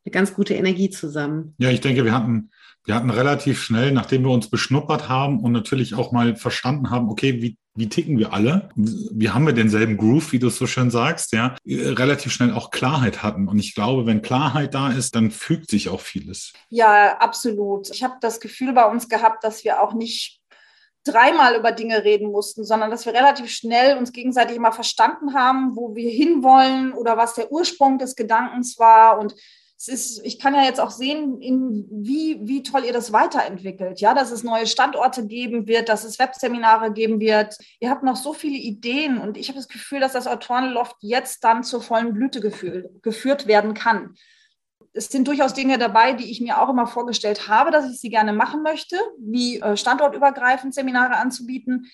eine 0.03 0.11
ganz 0.11 0.33
gute 0.33 0.55
Energie 0.55 0.89
zusammen. 0.89 1.53
Ja, 1.59 1.69
ich 1.69 1.81
denke, 1.81 2.03
wir 2.03 2.13
hatten 2.13 2.49
wir 2.85 2.95
hatten 2.95 3.09
relativ 3.09 3.61
schnell, 3.61 3.91
nachdem 3.91 4.23
wir 4.23 4.31
uns 4.31 4.49
beschnuppert 4.49 5.07
haben 5.07 5.39
und 5.39 5.51
natürlich 5.51 5.93
auch 5.95 6.11
mal 6.11 6.35
verstanden 6.35 6.89
haben, 6.89 7.09
okay, 7.09 7.41
wie, 7.41 7.57
wie 7.75 7.89
ticken 7.89 8.17
wir 8.17 8.33
alle? 8.33 8.69
Wie 8.75 9.29
haben 9.29 9.45
wir 9.45 9.53
denselben 9.53 9.97
Groove, 9.97 10.31
wie 10.31 10.39
du 10.39 10.47
es 10.47 10.57
so 10.57 10.65
schön 10.65 10.89
sagst, 10.89 11.31
ja, 11.31 11.55
relativ 11.65 12.31
schnell 12.33 12.53
auch 12.53 12.71
Klarheit 12.71 13.21
hatten. 13.21 13.47
Und 13.47 13.59
ich 13.59 13.75
glaube, 13.75 14.05
wenn 14.05 14.21
Klarheit 14.21 14.73
da 14.73 14.91
ist, 14.91 15.15
dann 15.15 15.31
fügt 15.31 15.69
sich 15.69 15.89
auch 15.89 16.01
vieles. 16.01 16.53
Ja, 16.69 17.17
absolut. 17.17 17.89
Ich 17.91 18.03
habe 18.03 18.15
das 18.19 18.39
Gefühl 18.39 18.73
bei 18.73 18.85
uns 18.85 19.07
gehabt, 19.07 19.43
dass 19.43 19.63
wir 19.63 19.81
auch 19.81 19.93
nicht 19.93 20.41
dreimal 21.03 21.55
über 21.55 21.71
Dinge 21.71 22.03
reden 22.03 22.31
mussten, 22.31 22.63
sondern 22.63 22.91
dass 22.91 23.05
wir 23.05 23.13
relativ 23.13 23.49
schnell 23.49 23.97
uns 23.97 24.11
gegenseitig 24.11 24.55
immer 24.55 24.71
verstanden 24.71 25.33
haben, 25.33 25.75
wo 25.75 25.95
wir 25.95 26.09
hinwollen 26.09 26.93
oder 26.93 27.17
was 27.17 27.35
der 27.35 27.51
Ursprung 27.51 27.97
des 27.97 28.15
Gedankens 28.15 28.77
war 28.77 29.19
und 29.19 29.35
es 29.81 29.87
ist, 29.87 30.25
ich 30.25 30.37
kann 30.37 30.53
ja 30.53 30.63
jetzt 30.63 30.79
auch 30.79 30.91
sehen, 30.91 31.41
in 31.41 31.87
wie, 31.89 32.39
wie 32.43 32.61
toll 32.61 32.83
ihr 32.85 32.93
das 32.93 33.11
weiterentwickelt. 33.13 33.99
Ja, 33.99 34.13
dass 34.13 34.29
es 34.29 34.43
neue 34.43 34.67
Standorte 34.67 35.25
geben 35.25 35.65
wird, 35.65 35.89
dass 35.89 36.03
es 36.03 36.19
Webseminare 36.19 36.93
geben 36.93 37.19
wird. 37.19 37.57
Ihr 37.79 37.89
habt 37.89 38.03
noch 38.03 38.15
so 38.15 38.33
viele 38.33 38.57
Ideen 38.57 39.17
und 39.17 39.37
ich 39.37 39.47
habe 39.47 39.57
das 39.57 39.67
Gefühl, 39.67 39.99
dass 39.99 40.13
das 40.13 40.27
Autorenloft 40.27 40.97
jetzt 40.99 41.43
dann 41.43 41.63
zur 41.63 41.81
vollen 41.81 42.13
Blüte 42.13 42.41
geführt, 42.41 43.47
werden 43.47 43.73
kann. 43.73 44.13
Es 44.93 45.07
sind 45.07 45.27
durchaus 45.27 45.53
Dinge 45.55 45.79
dabei, 45.79 46.13
die 46.13 46.29
ich 46.29 46.41
mir 46.41 46.61
auch 46.61 46.69
immer 46.69 46.85
vorgestellt 46.85 47.47
habe, 47.47 47.71
dass 47.71 47.89
ich 47.89 47.99
sie 47.99 48.09
gerne 48.09 48.33
machen 48.33 48.61
möchte, 48.61 48.97
wie 49.17 49.61
äh, 49.61 49.77
standortübergreifend 49.77 50.75
Seminare 50.75 51.15
anzubieten. 51.15 51.89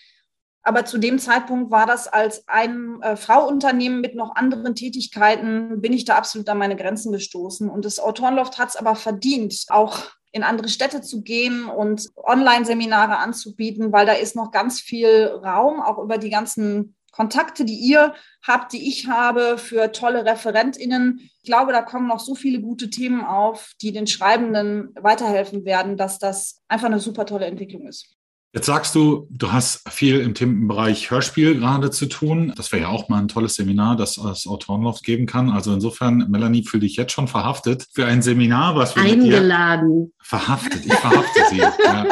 Aber 0.67 0.83
zu 0.83 0.97
dem 0.97 1.17
Zeitpunkt 1.17 1.71
war 1.71 1.85
das 1.85 2.09
als 2.09 2.45
ein 2.49 3.01
äh, 3.01 3.15
Frauunternehmen 3.15 4.01
mit 4.01 4.15
noch 4.15 4.35
anderen 4.35 4.75
Tätigkeiten, 4.75 5.79
bin 5.79 5.93
ich 5.93 6.03
da 6.03 6.17
absolut 6.17 6.49
an 6.49 6.57
meine 6.57 6.75
Grenzen 6.75 7.13
gestoßen. 7.13 7.69
Und 7.69 7.85
das 7.85 8.01
Autorenloft 8.01 8.57
hat 8.57 8.67
es 8.67 8.75
aber 8.75 8.95
verdient, 8.95 9.63
auch 9.69 9.97
in 10.33 10.43
andere 10.43 10.67
Städte 10.67 10.99
zu 10.99 11.21
gehen 11.21 11.67
und 11.69 12.09
Online-Seminare 12.17 13.17
anzubieten, 13.17 13.93
weil 13.93 14.05
da 14.05 14.11
ist 14.11 14.35
noch 14.35 14.51
ganz 14.51 14.81
viel 14.81 15.27
Raum, 15.41 15.81
auch 15.81 15.99
über 15.99 16.17
die 16.17 16.29
ganzen 16.29 16.97
Kontakte, 17.13 17.63
die 17.63 17.77
ihr 17.77 18.13
habt, 18.45 18.73
die 18.73 18.89
ich 18.89 19.07
habe 19.07 19.57
für 19.57 19.93
tolle 19.93 20.25
ReferentInnen. 20.25 21.21
Ich 21.21 21.43
glaube, 21.43 21.71
da 21.71 21.81
kommen 21.81 22.09
noch 22.09 22.19
so 22.19 22.35
viele 22.35 22.59
gute 22.59 22.89
Themen 22.89 23.23
auf, 23.23 23.71
die 23.81 23.93
den 23.93 24.05
Schreibenden 24.05 24.93
weiterhelfen 24.99 25.63
werden, 25.63 25.95
dass 25.95 26.19
das 26.19 26.61
einfach 26.67 26.87
eine 26.87 26.99
super 26.99 27.25
tolle 27.25 27.45
Entwicklung 27.45 27.87
ist. 27.87 28.16
Jetzt 28.57 28.65
sagst 28.65 28.95
du, 28.95 29.27
du 29.29 29.51
hast 29.51 29.87
viel 29.87 30.19
im 30.19 30.33
Themenbereich 30.33 31.11
Hörspiel 31.11 31.59
gerade 31.59 31.91
zu 31.91 32.07
tun. 32.07 32.53
Das 32.57 32.71
wäre 32.71 32.81
ja 32.81 32.87
auch 32.87 33.07
mal 33.07 33.19
ein 33.19 33.27
tolles 33.27 33.53
Seminar, 33.53 33.95
das 33.95 34.15
das 34.15 34.47
Autorenloft 34.47 35.03
geben 35.03 35.27
kann. 35.27 35.51
Also 35.51 35.71
insofern, 35.71 36.25
Melanie, 36.27 36.63
fühle 36.63 36.81
dich 36.81 36.95
jetzt 36.95 37.11
schon 37.11 37.27
verhaftet 37.27 37.85
für 37.93 38.07
ein 38.07 38.23
Seminar, 38.23 38.75
was 38.75 38.95
wir 38.95 39.03
eingeladen. 39.03 40.11
verhaftet. 40.17 40.87
Ich 40.87 40.93
verhafte 40.95 41.39
sie. 41.51 41.57
ja. 41.85 42.07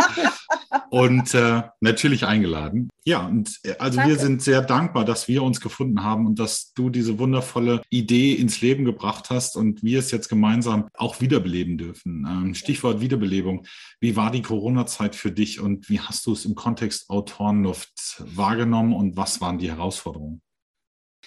Und 0.95 1.33
äh, 1.33 1.61
natürlich 1.81 2.25
eingeladen. 2.25 2.87
Ja, 3.03 3.25
und 3.25 3.59
äh, 3.65 3.75
also 3.79 3.97
Danke. 3.97 4.13
wir 4.13 4.17
sind 4.17 4.41
sehr 4.41 4.61
dankbar, 4.61 5.03
dass 5.03 5.27
wir 5.27 5.43
uns 5.43 5.59
gefunden 5.59 6.05
haben 6.05 6.25
und 6.25 6.39
dass 6.39 6.71
du 6.71 6.89
diese 6.89 7.19
wundervolle 7.19 7.81
Idee 7.89 8.31
ins 8.31 8.61
Leben 8.61 8.85
gebracht 8.85 9.29
hast 9.29 9.57
und 9.57 9.83
wir 9.83 9.99
es 9.99 10.11
jetzt 10.11 10.29
gemeinsam 10.29 10.87
auch 10.93 11.19
wiederbeleben 11.19 11.77
dürfen. 11.77 12.25
Ähm, 12.25 12.55
Stichwort 12.55 13.01
Wiederbelebung. 13.01 13.67
Wie 13.99 14.15
war 14.15 14.31
die 14.31 14.41
Corona-Zeit 14.41 15.17
für 15.17 15.33
dich 15.33 15.59
und 15.59 15.89
wie 15.89 15.99
hast 15.99 16.25
du 16.27 16.31
es 16.31 16.45
im 16.45 16.55
Kontext 16.55 17.09
Autorenluft 17.09 17.91
wahrgenommen 18.19 18.93
und 18.93 19.17
was 19.17 19.41
waren 19.41 19.57
die 19.57 19.69
Herausforderungen? 19.69 20.41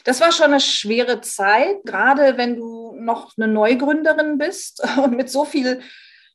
Das 0.05 0.23
war 0.23 0.33
schon 0.33 0.47
eine 0.47 0.61
schwere 0.61 1.21
Zeit, 1.21 1.77
gerade 1.85 2.39
wenn 2.39 2.57
du 2.57 2.97
noch 2.99 3.37
eine 3.37 3.53
Neugründerin 3.53 4.39
bist 4.39 4.83
und 4.97 5.15
mit 5.15 5.29
so 5.29 5.45
viel 5.45 5.83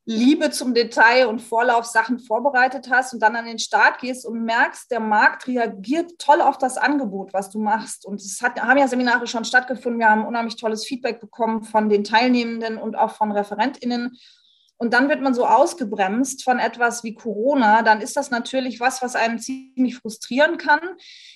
Liebe 0.06 0.52
zum 0.52 0.74
Detail 0.74 1.28
und 1.28 1.40
Vorlauf 1.40 1.86
Sachen 1.86 2.20
vorbereitet 2.20 2.90
hast 2.92 3.14
und 3.14 3.22
dann 3.22 3.38
an 3.38 3.46
den 3.46 3.60
Start 3.60 4.00
gehst 4.00 4.26
und 4.26 4.44
merkst, 4.44 4.92
der 4.92 5.00
Markt 5.00 5.48
reagiert 5.48 6.20
toll 6.20 6.42
auf 6.42 6.58
das 6.58 6.78
Angebot, 6.78 7.34
was 7.34 7.50
du 7.50 7.60
machst. 7.60 8.06
Und 8.06 8.20
es 8.20 8.42
hat, 8.42 8.62
haben 8.62 8.78
ja 8.78 8.88
Seminare 8.88 9.28
schon 9.28 9.46
stattgefunden. 9.46 10.00
Wir 10.00 10.10
haben 10.10 10.26
unheimlich 10.26 10.58
tolles 10.58 10.86
Feedback 10.86 11.22
bekommen 11.22 11.64
von 11.64 11.88
den 11.88 12.04
Teilnehmenden 12.04 12.78
und 12.78 12.98
auch 12.98 13.16
von 13.16 13.32
ReferentInnen. 13.32 14.18
Und 14.84 14.92
dann 14.94 15.08
wird 15.08 15.22
man 15.22 15.34
so 15.34 15.46
ausgebremst 15.46 16.44
von 16.44 16.60
etwas 16.60 17.06
wie 17.06 17.14
Corona, 17.14 17.84
dann 17.84 18.02
ist 18.02 18.18
das 18.18 18.32
natürlich 18.32 18.82
was, 18.82 19.02
was 19.02 19.16
einen 19.16 19.40
ziemlich 19.40 19.96
frustrieren 19.96 20.58
kann. 20.58 20.82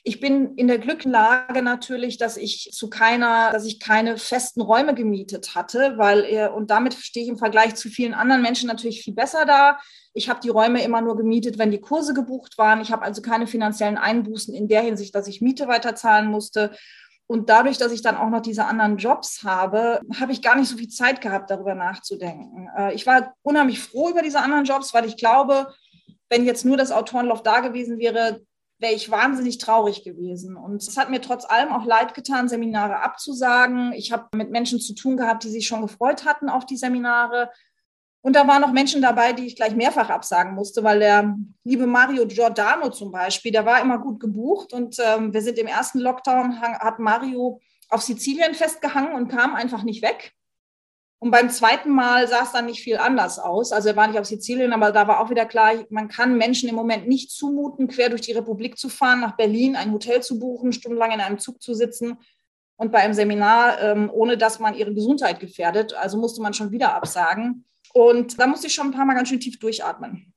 Ich 0.04 0.20
bin 0.20 0.56
in 0.56 0.68
der 0.68 0.80
Glücklage 0.80 1.62
natürlich, 1.62 2.18
dass 2.18 2.36
ich 2.36 2.72
zu 2.74 2.90
keiner, 2.90 3.54
dass 3.54 3.64
ich 3.64 3.80
keine 3.80 4.18
festen 4.18 4.60
Räume 4.60 4.94
gemietet 4.94 5.56
hatte, 5.56 5.94
weil 5.98 6.52
und 6.54 6.72
damit 6.72 6.96
stehe 6.96 7.24
ich 7.24 7.30
im 7.30 7.38
Vergleich 7.38 7.76
zu 7.76 7.88
vielen 7.88 8.14
anderen 8.14 8.42
Menschen 8.42 8.68
natürlich 8.68 9.02
viel 9.02 9.14
besser 9.14 9.46
da. 9.46 9.80
Ich 10.14 10.28
habe 10.28 10.42
die 10.42 10.50
Räume 10.50 10.84
immer 10.84 11.00
nur 11.00 11.16
gemietet, 11.16 11.58
wenn 11.58 11.72
die 11.72 11.80
Kurse 11.80 12.14
gebucht 12.14 12.58
waren. 12.58 12.82
Ich 12.82 12.92
habe 12.92 13.04
also 13.04 13.22
keine 13.22 13.48
finanziellen 13.48 13.98
Einbußen 13.98 14.54
in 14.54 14.68
der 14.68 14.82
Hinsicht, 14.82 15.16
dass 15.16 15.30
ich 15.30 15.40
Miete 15.40 15.70
weiterzahlen 15.70 16.30
musste. 16.30 16.72
Und 17.28 17.50
dadurch, 17.50 17.78
dass 17.78 17.92
ich 17.92 18.02
dann 18.02 18.16
auch 18.16 18.30
noch 18.30 18.42
diese 18.42 18.66
anderen 18.66 18.98
Jobs 18.98 19.44
habe, 19.44 20.00
habe 20.20 20.32
ich 20.32 20.42
gar 20.42 20.56
nicht 20.56 20.70
so 20.70 20.78
viel 20.78 20.88
Zeit 20.88 21.20
gehabt, 21.20 21.52
darüber 21.52 21.76
nachzudenken. 21.76 22.70
Äh, 22.78 22.94
ich 22.94 23.06
war 23.06 23.34
unheimlich 23.42 23.82
froh 23.82 24.10
über 24.10 24.22
diese 24.22 24.40
anderen 24.40 24.64
Jobs, 24.64 24.94
weil 24.94 25.06
ich 25.06 25.18
glaube, 25.18 25.74
wenn 26.30 26.46
jetzt 26.46 26.66
nur 26.66 26.78
das 26.78 26.92
Autorenloft 26.92 27.46
da 27.46 27.60
gewesen 27.60 28.00
wäre, 28.00 28.42
wäre 28.80 28.94
ich 28.94 29.10
wahnsinnig 29.10 29.58
traurig 29.58 30.04
gewesen. 30.04 30.56
Und 30.56 30.84
es 30.84 30.98
hat 30.98 31.10
mir 31.10 31.20
trotz 31.20 31.46
allem 31.46 31.74
auch 31.74 31.86
leid 31.86 32.14
getan, 32.14 32.48
Seminare 32.48 33.02
abzusagen. 33.02 33.92
Ich 33.94 34.12
habe 34.12 34.38
mit 34.38 34.52
Menschen 34.52 34.80
zu 34.80 34.94
tun 34.94 35.18
gehabt, 35.18 35.44
die 35.44 35.50
sich 35.50 35.68
schon 35.68 35.82
gefreut 35.82 36.26
hatten 36.26 36.50
auf 36.50 36.66
die 36.66 36.78
Seminare. 36.78 37.50
Und 38.28 38.36
da 38.36 38.46
waren 38.46 38.62
noch 38.62 38.74
Menschen 38.74 39.02
dabei, 39.02 39.32
die 39.32 39.46
ich 39.46 39.56
gleich 39.56 39.74
mehrfach 39.74 40.10
absagen 40.10 40.54
musste, 40.54 40.84
weil 40.84 41.00
der 41.00 41.34
liebe 41.64 41.88
Mario 41.88 42.28
Giordano 42.28 42.90
zum 42.90 43.10
Beispiel, 43.10 43.54
der 43.54 43.66
war 43.66 43.80
immer 43.80 44.00
gut 44.00 44.20
gebucht. 44.20 44.74
Und 44.74 44.98
ähm, 45.00 45.34
wir 45.34 45.42
sind 45.42 45.58
im 45.58 45.66
ersten 45.66 46.00
Lockdown, 46.00 46.60
hat 46.60 47.00
Mario 47.00 47.62
auf 47.88 48.02
Sizilien 48.02 48.54
festgehangen 48.54 49.14
und 49.14 49.30
kam 49.30 49.56
einfach 49.56 49.84
nicht 49.84 50.02
weg. 50.02 50.34
Und 51.20 51.32
beim 51.32 51.50
zweiten 51.50 51.90
Mal 51.90 52.28
sah 52.28 52.44
es 52.44 52.52
dann 52.52 52.66
nicht 52.66 52.82
viel 52.82 52.98
anders 52.98 53.40
aus. 53.40 53.72
Also 53.72 53.88
er 53.88 53.96
war 53.96 54.08
nicht 54.08 54.20
auf 54.20 54.26
Sizilien, 54.26 54.74
aber 54.74 54.92
da 54.92 55.08
war 55.08 55.22
auch 55.22 55.30
wieder 55.30 55.46
klar, 55.46 55.76
man 55.90 56.10
kann 56.10 56.38
Menschen 56.38 56.68
im 56.68 56.76
Moment 56.76 57.08
nicht 57.08 57.32
zumuten, 57.32 57.88
quer 57.88 58.10
durch 58.10 58.24
die 58.24 58.34
Republik 58.34 58.78
zu 58.78 58.90
fahren, 58.90 59.22
nach 59.22 59.38
Berlin 59.38 59.78
ein 59.78 59.94
Hotel 59.94 60.22
zu 60.22 60.38
buchen, 60.38 60.74
stundenlang 60.74 61.12
in 61.12 61.22
einem 61.22 61.40
Zug 61.40 61.62
zu 61.62 61.74
sitzen 61.74 62.18
und 62.76 62.92
bei 62.92 63.00
einem 63.00 63.14
Seminar, 63.14 63.82
ähm, 63.82 64.12
ohne 64.14 64.38
dass 64.38 64.60
man 64.60 64.76
ihre 64.76 64.94
Gesundheit 64.94 65.40
gefährdet. 65.40 65.94
Also 65.94 66.18
musste 66.18 66.42
man 66.42 66.54
schon 66.54 66.72
wieder 66.72 66.94
absagen. 66.94 67.64
Und 67.98 68.40
da 68.40 68.46
musste 68.46 68.68
ich 68.68 68.76
schon 68.76 68.90
ein 68.90 68.92
paar 68.92 69.06
Mal 69.06 69.16
ganz 69.16 69.30
schön 69.30 69.40
tief 69.40 69.58
durchatmen 69.58 70.32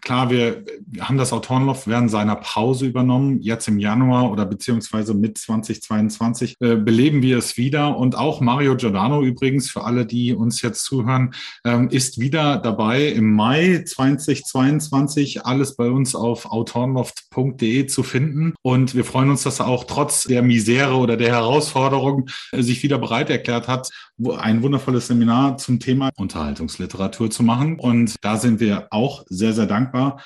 klar, 0.00 0.30
wir, 0.30 0.64
wir, 0.86 1.08
haben 1.08 1.18
das 1.18 1.32
Autorenloft 1.32 1.86
während 1.86 2.10
seiner 2.10 2.36
Pause 2.36 2.86
übernommen. 2.86 3.40
Jetzt 3.40 3.68
im 3.68 3.78
Januar 3.78 4.30
oder 4.30 4.44
beziehungsweise 4.44 5.14
mit 5.14 5.38
2022 5.38 6.56
äh, 6.60 6.76
beleben 6.76 7.22
wir 7.22 7.38
es 7.38 7.56
wieder. 7.56 7.96
Und 7.96 8.16
auch 8.16 8.40
Mario 8.40 8.76
Giordano 8.76 9.22
übrigens, 9.22 9.70
für 9.70 9.84
alle, 9.84 10.06
die 10.06 10.34
uns 10.34 10.62
jetzt 10.62 10.84
zuhören, 10.84 11.34
ähm, 11.64 11.88
ist 11.90 12.18
wieder 12.18 12.58
dabei 12.58 13.06
im 13.06 13.32
Mai 13.34 13.84
2022. 13.86 15.46
Alles 15.46 15.76
bei 15.76 15.88
uns 15.88 16.14
auf 16.14 16.46
autorenloft.de 16.46 17.86
zu 17.86 18.02
finden. 18.02 18.54
Und 18.62 18.94
wir 18.94 19.04
freuen 19.04 19.30
uns, 19.30 19.42
dass 19.42 19.60
er 19.60 19.68
auch 19.68 19.84
trotz 19.84 20.24
der 20.24 20.42
Misere 20.42 20.96
oder 20.96 21.16
der 21.16 21.30
Herausforderung 21.30 22.28
äh, 22.52 22.62
sich 22.62 22.82
wieder 22.82 22.98
bereit 22.98 23.30
erklärt 23.30 23.68
hat, 23.68 23.90
ein 24.38 24.62
wundervolles 24.62 25.06
Seminar 25.06 25.58
zum 25.58 25.78
Thema 25.78 26.10
Unterhaltungsliteratur 26.16 27.30
zu 27.30 27.42
machen. 27.44 27.78
Und 27.78 28.16
da 28.22 28.36
sind 28.36 28.58
wir 28.58 28.88
auch 28.90 29.24
sehr, 29.28 29.52
sehr 29.52 29.67
dankbar 29.68 30.22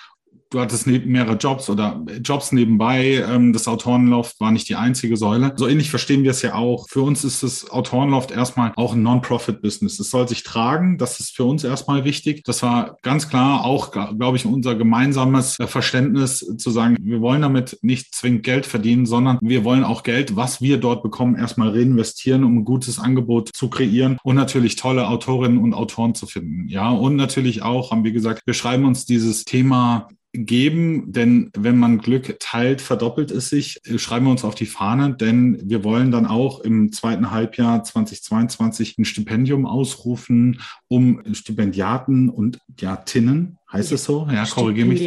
du 0.53 0.61
hattest 0.61 0.87
mehrere 0.87 1.37
Jobs 1.37 1.69
oder 1.71 2.05
Jobs 2.23 2.53
nebenbei. 2.53 3.25
Ähm, 3.29 3.53
das 3.53 3.67
Autorenloft 3.67 4.39
war 4.41 4.53
nicht 4.53 4.69
die 4.69 4.77
einzige 4.77 5.17
Säule. 5.17 5.53
So 5.57 5.67
ähnlich 5.67 5.91
verstehen 5.91 6.23
wir 6.23 6.31
es 6.31 6.43
ja 6.43 6.55
auch. 6.55 6.89
Für 6.89 7.03
uns 7.03 7.25
ist 7.25 7.43
das 7.43 7.71
Autorenloft 7.71 8.31
erstmal 8.31 8.73
auch 8.77 8.93
ein 8.93 9.03
Non-Profit-Business. 9.03 9.99
Es 9.99 10.11
soll 10.11 10.29
sich 10.29 10.43
tragen. 10.43 10.99
Das 10.99 11.21
ist 11.21 11.35
für 11.35 11.45
uns 11.45 11.65
erstmal 11.65 12.05
wichtig. 12.05 12.45
Das 12.45 12.63
war 12.63 12.99
ganz 13.03 13.29
klar 13.29 13.65
auch, 13.65 13.91
glaube 13.91 14.37
ich, 14.37 14.47
unser 14.47 14.75
gemeinsames 14.75 15.59
äh, 15.59 15.67
Verständnis 15.67 16.39
zu 16.59 16.71
sagen, 16.71 16.97
wir 17.01 17.21
wollen 17.21 17.43
damit 17.43 17.79
nicht 17.83 18.15
zwingend 18.15 18.43
Geld 18.43 18.67
verdienen, 18.67 19.07
sondern 19.07 19.39
wir 19.41 19.65
wollen 19.65 19.85
auch 19.85 20.03
Geld, 20.03 20.37
was 20.37 20.61
wir 20.61 20.77
dort 20.79 21.03
bekommen, 21.03 21.37
erstmal 21.37 21.71
reinvestieren, 21.71 22.45
um 22.45 22.59
ein 22.59 22.65
gutes 22.65 22.99
Angebot 22.99 23.51
zu 23.55 23.71
kreieren 23.71 24.19
und 24.23 24.37
natürlich 24.37 24.77
tolle 24.77 25.09
Autorinnen 25.09 25.59
und 25.59 25.73
Autoren 25.75 26.15
zu 26.15 26.27
finden. 26.27 26.69
Ja, 26.69 26.91
und 26.91 27.17
natürlich 27.17 27.63
auch, 27.63 27.91
haben 27.91 28.05
wir 28.05 28.13
gesagt, 28.13 28.43
wir 28.45 28.55
schreiben 28.55 28.85
uns 28.85 29.07
dieses 29.07 29.45
Thema 29.45 30.09
geben, 30.33 31.13
denn 31.13 31.51
wenn 31.57 31.77
man 31.77 31.99
Glück 31.99 32.39
teilt, 32.41 32.81
verdoppelt 32.81 33.31
es 33.31 33.49
sich. 33.49 33.81
Schreiben 33.97 34.27
wir 34.27 34.31
uns 34.31 34.45
auf 34.45 34.55
die 34.55 34.67
Fahne, 34.67 35.15
denn 35.15 35.61
wir 35.63 35.85
wollen 35.85 36.11
dann 36.11 36.27
auch 36.27 36.61
im 36.61 36.93
zweiten 36.93 37.31
Halbjahr 37.31 37.85
2022 37.85 38.99
ein 38.99 39.05
Stipendium 39.05 39.67
ausrufen, 39.67 40.61
um 40.89 41.23
Stipendiaten 41.33 42.31
und 42.31 42.59
Diatinnen, 42.69 43.59
heißt 43.71 43.93
es 43.93 44.05
so? 44.05 44.27
Ja, 44.31 44.45
korrigiere 44.47 44.89
mich. 44.89 45.03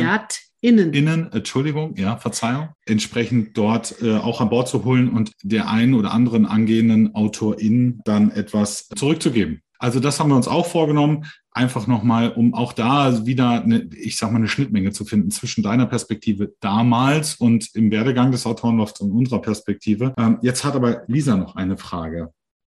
Innen. 0.62 0.94
Innen, 0.94 1.32
Entschuldigung, 1.32 1.96
ja, 1.96 2.18
Verzeihung, 2.18 2.70
entsprechend 2.88 3.56
dort 3.56 4.02
äh, 4.02 4.16
auch 4.16 4.42
an 4.42 4.50
Bord 4.50 4.68
zu 4.68 4.84
holen 4.84 5.10
und 5.10 5.32
der 5.44 5.70
einen 5.70 5.94
oder 5.94 6.12
anderen 6.12 6.48
angehenden 6.48 7.14
AutorInnen 7.14 8.02
dann 8.04 8.32
etwas 8.32 8.88
zurückzugeben. 8.96 9.62
Also 9.86 10.00
das 10.00 10.20
haben 10.20 10.30
wir 10.30 10.36
uns 10.36 10.48
auch 10.48 10.66
vorgenommen, 10.66 11.32
einfach 11.52 11.86
nochmal, 11.86 12.32
um 12.32 12.56
auch 12.56 12.74
da 12.74 13.28
wieder, 13.28 13.62
eine, 13.62 13.88
ich 13.94 14.18
sag 14.18 14.32
mal, 14.32 14.38
eine 14.38 14.48
Schnittmenge 14.48 14.92
zu 14.92 15.06
finden 15.06 15.30
zwischen 15.30 15.62
deiner 15.62 15.86
Perspektive 15.86 16.56
damals 16.60 17.36
und 17.36 17.70
im 17.76 17.92
Werdegang 17.92 18.32
des 18.32 18.48
Autorenlofts 18.48 19.02
und 19.02 19.12
unserer 19.12 19.44
Perspektive. 19.44 20.16
Ähm, 20.18 20.40
jetzt 20.42 20.64
hat 20.64 20.74
aber 20.74 21.04
Lisa 21.06 21.38
noch 21.38 21.56
eine 21.56 21.78
Frage. 21.78 22.34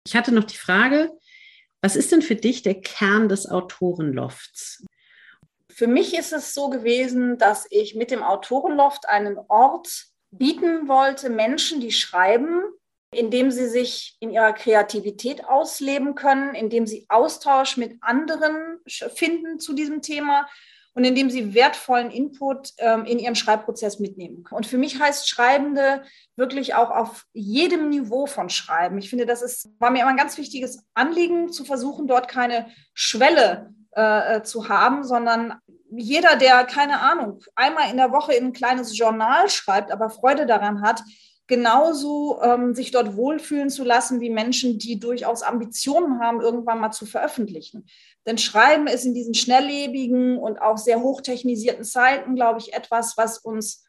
Ich 0.05 0.17
hatte 0.17 0.33
noch 0.33 0.43
die 0.43 0.57
Frage, 0.57 1.09
was 1.81 1.95
ist 1.95 2.11
denn 2.11 2.21
für 2.21 2.35
dich 2.35 2.61
der 2.61 2.75
Kern 2.75 3.29
des 3.29 3.49
Autorenlofts? 3.49 4.83
Für 5.71 5.87
mich 5.87 6.13
ist 6.13 6.33
es 6.33 6.53
so 6.53 6.69
gewesen, 6.69 7.37
dass 7.37 7.67
ich 7.69 7.95
mit 7.95 8.11
dem 8.11 8.21
Autorenloft 8.21 9.07
einen 9.07 9.37
Ort 9.47 10.07
bieten 10.31 10.89
wollte, 10.89 11.29
Menschen, 11.29 11.79
die 11.79 11.93
schreiben, 11.93 12.63
indem 13.11 13.51
sie 13.51 13.67
sich 13.67 14.17
in 14.19 14.31
ihrer 14.31 14.53
Kreativität 14.53 15.45
ausleben 15.45 16.15
können, 16.15 16.55
indem 16.55 16.85
sie 16.85 17.05
Austausch 17.09 17.77
mit 17.77 17.97
anderen 18.01 18.79
finden 18.87 19.59
zu 19.59 19.73
diesem 19.73 20.01
Thema 20.01 20.47
und 20.93 21.03
indem 21.03 21.29
sie 21.29 21.53
wertvollen 21.53 22.09
Input 22.09 22.73
ähm, 22.79 23.05
in 23.05 23.19
ihrem 23.19 23.35
Schreibprozess 23.35 23.99
mitnehmen 23.99 24.43
können. 24.43 24.57
Und 24.57 24.65
für 24.65 24.79
mich 24.79 24.99
heißt 24.99 25.29
Schreibende 25.29 26.01
wirklich 26.35 26.73
auch 26.73 26.89
auf 26.89 27.25
jedem 27.33 27.89
Niveau 27.89 28.25
von 28.25 28.49
Schreiben. 28.49 28.97
Ich 28.97 29.09
finde, 29.09 29.27
das 29.27 29.43
ist, 29.43 29.69
war 29.79 29.91
mir 29.91 30.01
immer 30.01 30.09
ein 30.09 30.17
ganz 30.17 30.39
wichtiges 30.39 30.83
Anliegen, 30.95 31.51
zu 31.51 31.65
versuchen, 31.65 32.07
dort 32.07 32.27
keine 32.27 32.71
Schwelle 32.95 33.75
äh, 33.91 34.41
zu 34.41 34.69
haben, 34.69 35.03
sondern 35.03 35.59
jeder, 35.91 36.35
der, 36.35 36.65
keine 36.65 36.99
Ahnung, 36.99 37.41
einmal 37.55 37.91
in 37.91 37.97
der 37.97 38.11
Woche 38.11 38.33
in 38.33 38.45
ein 38.45 38.53
kleines 38.53 38.97
Journal 38.97 39.49
schreibt, 39.49 39.91
aber 39.91 40.09
Freude 40.09 40.47
daran 40.47 40.81
hat, 40.81 41.03
genauso 41.47 42.41
ähm, 42.41 42.75
sich 42.75 42.91
dort 42.91 43.15
wohlfühlen 43.15 43.69
zu 43.69 43.83
lassen 43.83 44.19
wie 44.19 44.29
Menschen, 44.29 44.77
die 44.77 44.99
durchaus 44.99 45.43
Ambitionen 45.43 46.19
haben, 46.19 46.41
irgendwann 46.41 46.79
mal 46.79 46.91
zu 46.91 47.05
veröffentlichen. 47.05 47.87
Denn 48.25 48.37
Schreiben 48.37 48.87
ist 48.87 49.05
in 49.05 49.13
diesen 49.13 49.33
schnelllebigen 49.33 50.37
und 50.37 50.61
auch 50.61 50.77
sehr 50.77 51.01
hochtechnisierten 51.01 51.85
Zeiten, 51.85 52.35
glaube 52.35 52.59
ich, 52.59 52.73
etwas, 52.73 53.17
was 53.17 53.37
uns 53.37 53.85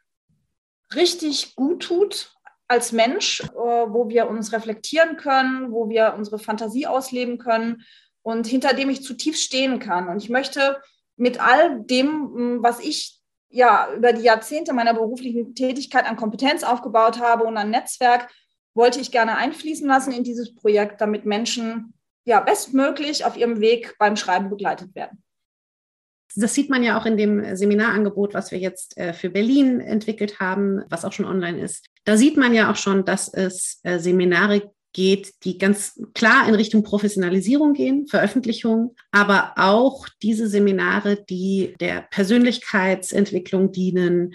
richtig 0.94 1.56
gut 1.56 1.82
tut 1.82 2.32
als 2.68 2.92
Mensch, 2.92 3.40
äh, 3.40 3.56
wo 3.56 4.08
wir 4.08 4.28
uns 4.28 4.52
reflektieren 4.52 5.16
können, 5.16 5.72
wo 5.72 5.88
wir 5.88 6.14
unsere 6.16 6.38
Fantasie 6.38 6.86
ausleben 6.86 7.38
können 7.38 7.82
und 8.22 8.46
hinter 8.46 8.74
dem 8.74 8.90
ich 8.90 9.02
zutiefst 9.02 9.42
stehen 9.42 9.80
kann. 9.80 10.08
Und 10.08 10.22
ich 10.22 10.28
möchte 10.28 10.80
mit 11.16 11.40
all 11.40 11.80
dem, 11.80 12.62
was 12.62 12.78
ich 12.78 13.17
ja, 13.50 13.88
über 13.96 14.12
die 14.12 14.22
Jahrzehnte 14.22 14.72
meiner 14.72 14.94
beruflichen 14.94 15.54
Tätigkeit 15.54 16.06
an 16.06 16.16
Kompetenz 16.16 16.62
aufgebaut 16.62 17.20
habe 17.20 17.44
und 17.44 17.56
an 17.56 17.70
Netzwerk, 17.70 18.28
wollte 18.74 19.00
ich 19.00 19.10
gerne 19.10 19.36
einfließen 19.36 19.88
lassen 19.88 20.12
in 20.12 20.24
dieses 20.24 20.54
Projekt, 20.54 21.00
damit 21.00 21.24
Menschen 21.24 21.94
ja 22.24 22.40
bestmöglich 22.40 23.24
auf 23.24 23.36
ihrem 23.36 23.60
Weg 23.60 23.96
beim 23.98 24.16
Schreiben 24.16 24.50
begleitet 24.50 24.94
werden. 24.94 25.22
Das 26.36 26.54
sieht 26.54 26.68
man 26.68 26.82
ja 26.82 27.00
auch 27.00 27.06
in 27.06 27.16
dem 27.16 27.56
Seminarangebot, 27.56 28.34
was 28.34 28.52
wir 28.52 28.58
jetzt 28.58 28.96
äh, 28.98 29.12
für 29.14 29.30
Berlin 29.30 29.80
entwickelt 29.80 30.38
haben, 30.38 30.82
was 30.90 31.04
auch 31.04 31.12
schon 31.12 31.24
online 31.24 31.60
ist. 31.60 31.86
Da 32.04 32.16
sieht 32.16 32.36
man 32.36 32.54
ja 32.54 32.70
auch 32.70 32.76
schon, 32.76 33.04
dass 33.04 33.32
es 33.32 33.80
äh, 33.82 33.98
Seminare 33.98 34.70
geht, 34.92 35.32
die 35.44 35.58
ganz 35.58 36.00
klar 36.14 36.48
in 36.48 36.54
Richtung 36.54 36.82
Professionalisierung 36.82 37.74
gehen, 37.74 38.06
Veröffentlichung, 38.08 38.96
aber 39.10 39.52
auch 39.56 40.08
diese 40.22 40.48
Seminare, 40.48 41.24
die 41.28 41.74
der 41.80 42.02
Persönlichkeitsentwicklung 42.10 43.72
dienen, 43.72 44.34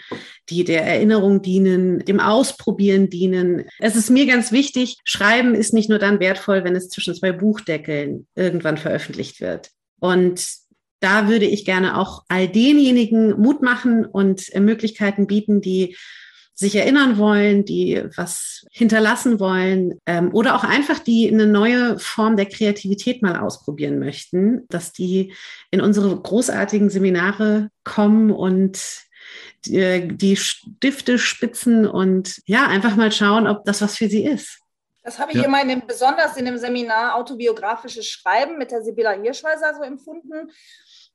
die 0.50 0.64
der 0.64 0.86
Erinnerung 0.86 1.42
dienen, 1.42 2.00
dem 2.06 2.20
Ausprobieren 2.20 3.10
dienen. 3.10 3.66
Es 3.80 3.96
ist 3.96 4.10
mir 4.10 4.26
ganz 4.26 4.52
wichtig, 4.52 4.98
Schreiben 5.04 5.56
ist 5.56 5.74
nicht 5.74 5.90
nur 5.90 6.00
dann 6.00 6.20
wertvoll, 6.20 6.64
wenn 6.64 6.76
es 6.76 6.90
zwischen 6.90 7.16
zwei 7.16 7.32
Buchdeckeln 7.32 8.28
irgendwann 8.36 8.78
veröffentlicht 8.78 9.42
wird. 9.42 9.72
Und 10.00 10.46
da 11.00 11.28
würde 11.28 11.46
ich 11.46 11.66
gerne 11.66 11.98
auch 11.98 12.24
all 12.30 12.48
denjenigen 12.48 13.40
Mut 13.40 13.62
machen 13.62 14.06
und 14.06 14.50
Möglichkeiten 14.58 15.28
bieten, 15.28 15.60
die 15.60 15.98
sich 16.56 16.76
erinnern 16.76 17.18
wollen, 17.18 17.66
die 17.66 18.04
was 18.16 18.66
hinterlassen 18.72 19.40
wollen 19.40 20.00
ähm, 20.06 20.34
oder 20.34 20.56
auch 20.56 20.64
einfach 20.64 21.00
die 21.00 21.32
eine 21.32 21.48
neue 21.48 21.98
Form 21.98 22.38
der 22.38 22.46
Kreativität 22.46 23.22
mal 23.22 23.40
ausprobieren 23.40 23.98
möchten, 24.00 24.68
dass 24.70 24.94
die 24.94 25.34
in 25.72 25.82
unsere 25.82 26.16
großartigen 26.16 26.90
Seminare 26.90 27.70
kommen 27.84 28.32
und 28.32 28.80
die, 29.66 29.78
äh, 29.78 30.08
die 30.08 30.36
Stifte 30.36 31.18
spitzen 31.18 31.88
und 31.88 32.42
ja, 32.46 32.68
einfach 32.68 32.96
mal 32.96 33.12
schauen, 33.12 33.48
ob 33.48 33.66
das 33.66 33.82
was 33.82 33.98
für 33.98 34.08
sie 34.08 34.26
ist. 34.26 34.60
Das 35.04 35.20
habe 35.20 35.32
ich 35.32 35.38
ja. 35.38 35.44
immer 35.44 35.62
in 35.62 35.68
dem, 35.68 35.86
besonders 35.86 36.38
in 36.38 36.46
dem 36.46 36.58
Seminar 36.58 37.16
Autobiografisches 37.16 38.08
Schreiben 38.08 38.58
mit 38.58 38.72
der 38.72 38.84
Sibylla 38.84 39.12
Hirschweiser 39.12 39.74
so 39.76 39.84
empfunden, 39.84 40.50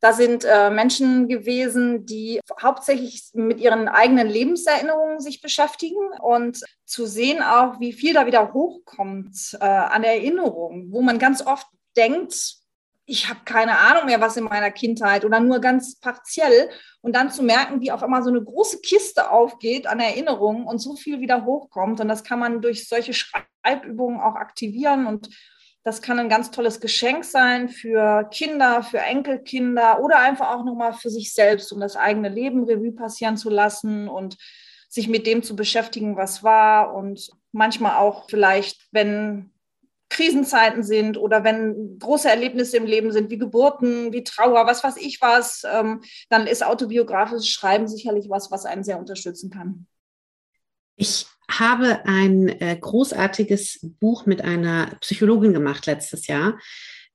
da 0.01 0.13
sind 0.13 0.45
äh, 0.45 0.71
Menschen 0.71 1.29
gewesen, 1.29 2.07
die 2.07 2.41
hauptsächlich 2.63 3.31
mit 3.35 3.61
ihren 3.61 3.89
eigenen 3.89 4.29
Lebenserinnerungen 4.29 5.21
sich 5.21 5.41
beschäftigen 5.41 6.11
und 6.21 6.63
zu 6.85 7.07
sehen 7.07 7.43
auch, 7.43 7.81
wie 7.81 7.93
viel 7.93 8.15
da 8.15 8.27
wieder 8.27 8.53
hochkommt 8.53 9.57
äh, 9.61 9.65
an 9.65 10.05
Erinnerungen, 10.05 10.93
wo 10.93 11.03
man 11.03 11.19
ganz 11.19 11.45
oft 11.45 11.67
denkt, 11.97 12.59
ich 13.11 13.29
habe 13.29 13.41
keine 13.47 13.79
Ahnung 13.79 14.05
mehr, 14.05 14.21
was 14.21 14.37
in 14.37 14.45
meiner 14.45 14.71
Kindheit 14.71 15.25
oder 15.25 15.41
nur 15.41 15.61
ganz 15.61 15.99
partiell. 15.99 16.69
Und 17.01 17.17
dann 17.17 17.31
zu 17.31 17.43
merken, 17.43 17.81
wie 17.81 17.91
auf 17.91 18.03
einmal 18.03 18.23
so 18.23 18.29
eine 18.29 18.45
große 18.45 18.81
Kiste 18.83 19.31
aufgeht 19.31 19.87
an 19.87 19.99
Erinnerungen 19.99 20.67
und 20.67 20.79
so 20.79 20.95
viel 20.95 21.21
wieder 21.21 21.47
hochkommt. 21.47 22.01
Und 22.01 22.09
das 22.09 22.23
kann 22.23 22.39
man 22.39 22.61
durch 22.61 22.87
solche 22.87 23.15
Schreibübungen 23.15 24.21
auch 24.21 24.35
aktivieren. 24.35 25.07
Und 25.07 25.31
das 25.89 26.03
kann 26.03 26.19
ein 26.19 26.29
ganz 26.29 26.51
tolles 26.51 26.81
Geschenk 26.81 27.25
sein 27.25 27.71
für 27.71 28.29
Kinder, 28.31 28.83
für 28.83 28.99
Enkelkinder 28.99 30.01
oder 30.03 30.19
einfach 30.19 30.51
auch 30.55 30.63
nochmal 30.63 30.93
für 30.93 31.09
sich 31.09 31.33
selbst, 31.33 31.73
um 31.73 31.81
das 31.81 31.97
eigene 31.97 32.29
Leben 32.29 32.65
Revue 32.65 32.93
passieren 32.93 33.39
zu 33.39 33.49
lassen 33.49 34.07
und 34.07 34.37
sich 34.91 35.09
mit 35.09 35.27
dem 35.27 35.43
zu 35.43 35.57
beschäftigen, 35.57 36.19
was 36.19 36.45
war. 36.45 36.95
Und 36.95 37.31
manchmal 37.53 37.97
auch 37.97 38.29
vielleicht, 38.29 38.87
wenn 38.93 39.51
Krisenzeiten 40.11 40.83
sind 40.83 41.17
oder 41.17 41.43
wenn 41.43 41.99
große 41.99 42.29
Erlebnisse 42.29 42.77
im 42.77 42.85
Leben 42.85 43.11
sind, 43.11 43.31
wie 43.31 43.39
Geburten, 43.39 44.13
wie 44.13 44.25
Trauer, 44.25 44.67
was 44.67 44.85
weiß 44.85 44.99
ich 44.99 45.23
was, 45.23 45.63
ähm, 45.73 46.03
dann 46.29 46.47
ist 46.47 46.63
autobiografisches 46.63 47.49
Schreiben 47.49 47.89
sicherlich 47.89 48.29
was, 48.29 48.51
was 48.51 48.67
einen 48.67 48.85
sehr 48.85 48.99
unterstützen 48.99 49.49
kann. 49.49 49.87
Ich 50.97 51.25
habe 51.51 52.05
ein 52.05 52.49
äh, 52.49 52.77
großartiges 52.81 53.81
Buch 54.01 54.27
mit 54.27 54.43
einer 54.43 54.97
Psychologin 55.01 55.53
gemacht 55.53 55.87
letztes 55.87 56.27
Jahr, 56.27 56.59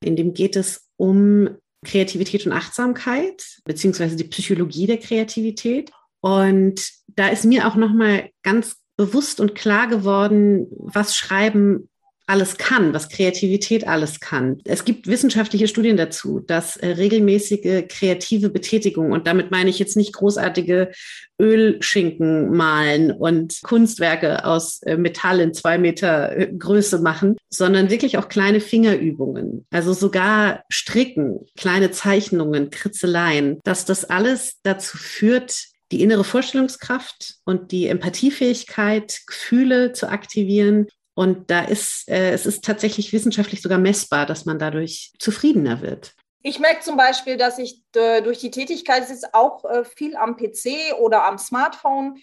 in 0.04 0.16
dem 0.16 0.34
geht 0.34 0.56
es 0.56 0.90
um 0.98 1.50
Kreativität 1.86 2.46
und 2.46 2.54
Achtsamkeit, 2.54 3.44
beziehungsweise 3.66 4.16
die 4.16 4.24
Psychologie 4.26 4.88
der 4.88 4.98
Kreativität. 4.98 5.92
Und 6.22 6.82
da 7.08 7.28
ist 7.28 7.46
mir 7.46 7.68
auch 7.68 7.76
nochmal 7.76 8.30
ganz 8.42 8.78
bewusst 8.96 9.40
und 9.40 9.56
klar 9.56 9.88
geworden, 9.88 10.68
was 10.78 11.16
Schreiben 11.16 11.90
alles 12.26 12.58
kann, 12.58 12.94
was 12.94 13.10
Kreativität 13.10 13.88
alles 13.88 14.20
kann. 14.20 14.60
Es 14.64 14.86
gibt 14.86 15.08
wissenschaftliche 15.08 15.68
Studien 15.68 15.98
dazu, 15.98 16.40
dass 16.40 16.78
äh, 16.78 16.88
regelmäßige 16.88 17.86
kreative 17.90 18.50
Betätigung, 18.50 19.12
und 19.12 19.28
damit 19.28 19.52
meine 19.52 19.70
ich 19.70 19.80
jetzt 19.80 19.98
nicht 19.98 20.14
großartige 20.14 20.92
Ölschinken 21.40 22.52
malen 22.52 23.12
und 23.12 23.60
Kunstwerke 23.64 24.46
aus 24.46 24.82
äh, 24.84 24.96
Metall 24.96 25.42
in 25.42 25.54
zwei 25.54 25.78
Meter 25.78 26.38
äh, 26.38 26.48
Größe 26.48 27.00
machen, 27.00 27.36
sondern 27.50 27.90
wirklich 27.90 28.18
auch 28.18 28.30
kleine 28.30 28.62
Fingerübungen, 28.62 29.66
also 29.72 29.94
sogar 29.94 30.64
Stricken, 30.70 31.40
kleine 31.58 31.92
Zeichnungen, 31.92 32.70
Kritzeleien, 32.70 33.60
dass 33.64 33.86
das 33.86 34.06
alles 34.06 34.60
dazu 34.64 34.98
führt, 34.98 35.66
die 35.92 36.02
innere 36.02 36.24
Vorstellungskraft 36.24 37.36
und 37.44 37.72
die 37.72 37.88
Empathiefähigkeit, 37.88 39.22
Gefühle 39.28 39.92
zu 39.94 40.10
aktivieren 40.10 40.88
und 41.16 41.50
da 41.52 41.62
ist, 41.62 42.10
äh, 42.10 42.32
es 42.32 42.46
ist 42.46 42.64
tatsächlich 42.64 43.14
wissenschaftlich 43.14 43.62
sogar 43.62 43.78
messbar, 43.78 44.26
dass 44.26 44.46
man 44.46 44.60
dadurch 44.60 45.14
zufriedener 45.20 45.82
wird. 45.82 46.14
Ich 46.42 46.60
merke 46.60 46.82
zum 46.82 46.98
Beispiel, 46.98 47.38
dass 47.38 47.58
ich 47.58 47.82
äh, 47.96 48.22
durch 48.22 48.40
die 48.40 48.52
Tätigkeit, 48.52 49.10
ist 49.10 49.34
auch 49.34 49.64
äh, 49.64 49.86
viel 49.86 50.16
am 50.16 50.36
PC 50.36 50.94
oder 51.00 51.24
am 51.24 51.38
Smartphone, 51.38 52.18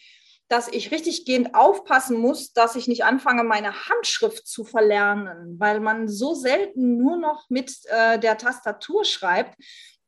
dass 0.50 0.68
ich 0.68 0.90
richtig 0.90 1.24
gehend 1.24 1.54
aufpassen 1.54 2.18
muss, 2.18 2.52
dass 2.52 2.76
ich 2.76 2.88
nicht 2.88 3.04
anfange, 3.04 3.44
meine 3.44 3.88
Handschrift 3.88 4.46
zu 4.46 4.64
verlernen, 4.64 5.58
weil 5.58 5.80
man 5.80 6.08
so 6.08 6.34
selten 6.34 6.98
nur 6.98 7.16
noch 7.16 7.48
mit 7.48 7.72
äh, 7.86 8.18
der 8.18 8.36
Tastatur 8.36 9.04
schreibt 9.04 9.56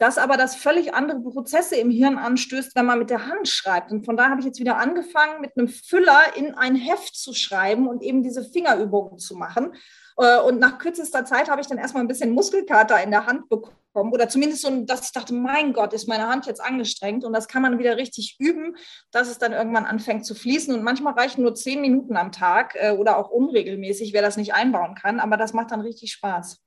das 0.02 0.18
aber 0.18 0.36
das 0.36 0.56
völlig 0.56 0.94
andere 0.94 1.20
Prozesse 1.20 1.76
im 1.76 1.88
Hirn 1.88 2.18
anstößt, 2.18 2.74
wenn 2.74 2.86
man 2.86 2.98
mit 2.98 3.08
der 3.08 3.28
Hand 3.28 3.46
schreibt. 3.46 3.92
Und 3.92 4.04
von 4.04 4.16
da 4.16 4.30
habe 4.30 4.40
ich 4.40 4.46
jetzt 4.46 4.58
wieder 4.58 4.76
angefangen, 4.76 5.40
mit 5.40 5.56
einem 5.56 5.68
Füller 5.68 6.36
in 6.36 6.54
ein 6.54 6.74
Heft 6.74 7.14
zu 7.14 7.32
schreiben 7.34 7.86
und 7.86 8.02
eben 8.02 8.24
diese 8.24 8.42
Fingerübungen 8.42 9.18
zu 9.18 9.36
machen. 9.36 9.76
Äh, 10.16 10.40
und 10.40 10.58
nach 10.58 10.78
kürzester 10.78 11.24
Zeit 11.24 11.48
habe 11.48 11.60
ich 11.60 11.68
dann 11.68 11.78
erstmal 11.78 12.02
ein 12.02 12.08
bisschen 12.08 12.32
Muskelkater 12.32 13.00
in 13.00 13.12
der 13.12 13.26
Hand 13.26 13.48
bekommen 13.48 13.76
oder 13.94 14.28
zumindest 14.28 14.62
so, 14.62 14.84
dass 14.84 15.06
ich 15.06 15.12
dachte, 15.12 15.34
mein 15.34 15.72
Gott, 15.72 15.92
ist 15.92 16.08
meine 16.08 16.26
Hand 16.26 16.46
jetzt 16.46 16.60
angestrengt. 16.60 17.24
Und 17.24 17.32
das 17.32 17.48
kann 17.48 17.62
man 17.62 17.78
wieder 17.78 17.96
richtig 17.96 18.36
üben, 18.38 18.76
dass 19.10 19.28
es 19.28 19.38
dann 19.38 19.52
irgendwann 19.52 19.84
anfängt 19.84 20.24
zu 20.24 20.34
fließen. 20.34 20.74
Und 20.74 20.82
manchmal 20.82 21.14
reichen 21.14 21.42
nur 21.42 21.54
zehn 21.54 21.80
Minuten 21.80 22.16
am 22.16 22.32
Tag 22.32 22.74
äh, 22.76 22.92
oder 22.92 23.18
auch 23.18 23.30
unregelmäßig, 23.30 24.12
wer 24.12 24.22
das 24.22 24.36
nicht 24.36 24.54
einbauen 24.54 24.94
kann. 24.94 25.20
Aber 25.20 25.36
das 25.36 25.52
macht 25.52 25.70
dann 25.70 25.80
richtig 25.80 26.12
Spaß. 26.12 26.58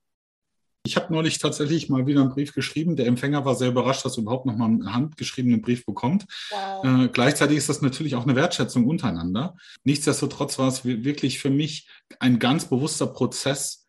Ich 0.86 0.96
habe 0.96 1.12
neulich 1.12 1.40
tatsächlich 1.40 1.90
mal 1.90 2.06
wieder 2.06 2.22
einen 2.22 2.30
Brief 2.30 2.54
geschrieben. 2.54 2.96
Der 2.96 3.08
Empfänger 3.08 3.44
war 3.44 3.56
sehr 3.56 3.70
überrascht, 3.70 4.06
dass 4.06 4.18
er 4.18 4.22
überhaupt 4.22 4.46
noch 4.46 4.56
mal 4.56 4.66
einen 4.66 4.94
handgeschriebenen 4.94 5.62
Brief 5.62 5.84
bekommt. 5.84 6.26
Wow. 6.52 6.86
Äh, 6.86 7.08
gleichzeitig 7.08 7.58
ist 7.58 7.70
das 7.70 7.82
natürlich 7.82 8.16
auch 8.16 8.24
eine 8.24 8.36
Wertschätzung 8.36 8.86
untereinander. 8.86 9.56
Nichtsdestotrotz 9.84 10.60
war 10.60 10.68
es 10.68 10.86
wirklich 10.86 11.40
für 11.40 11.50
mich 11.50 11.90
ein 12.20 12.38
ganz 12.38 12.66
bewusster 12.66 13.08
Prozess, 13.08 13.88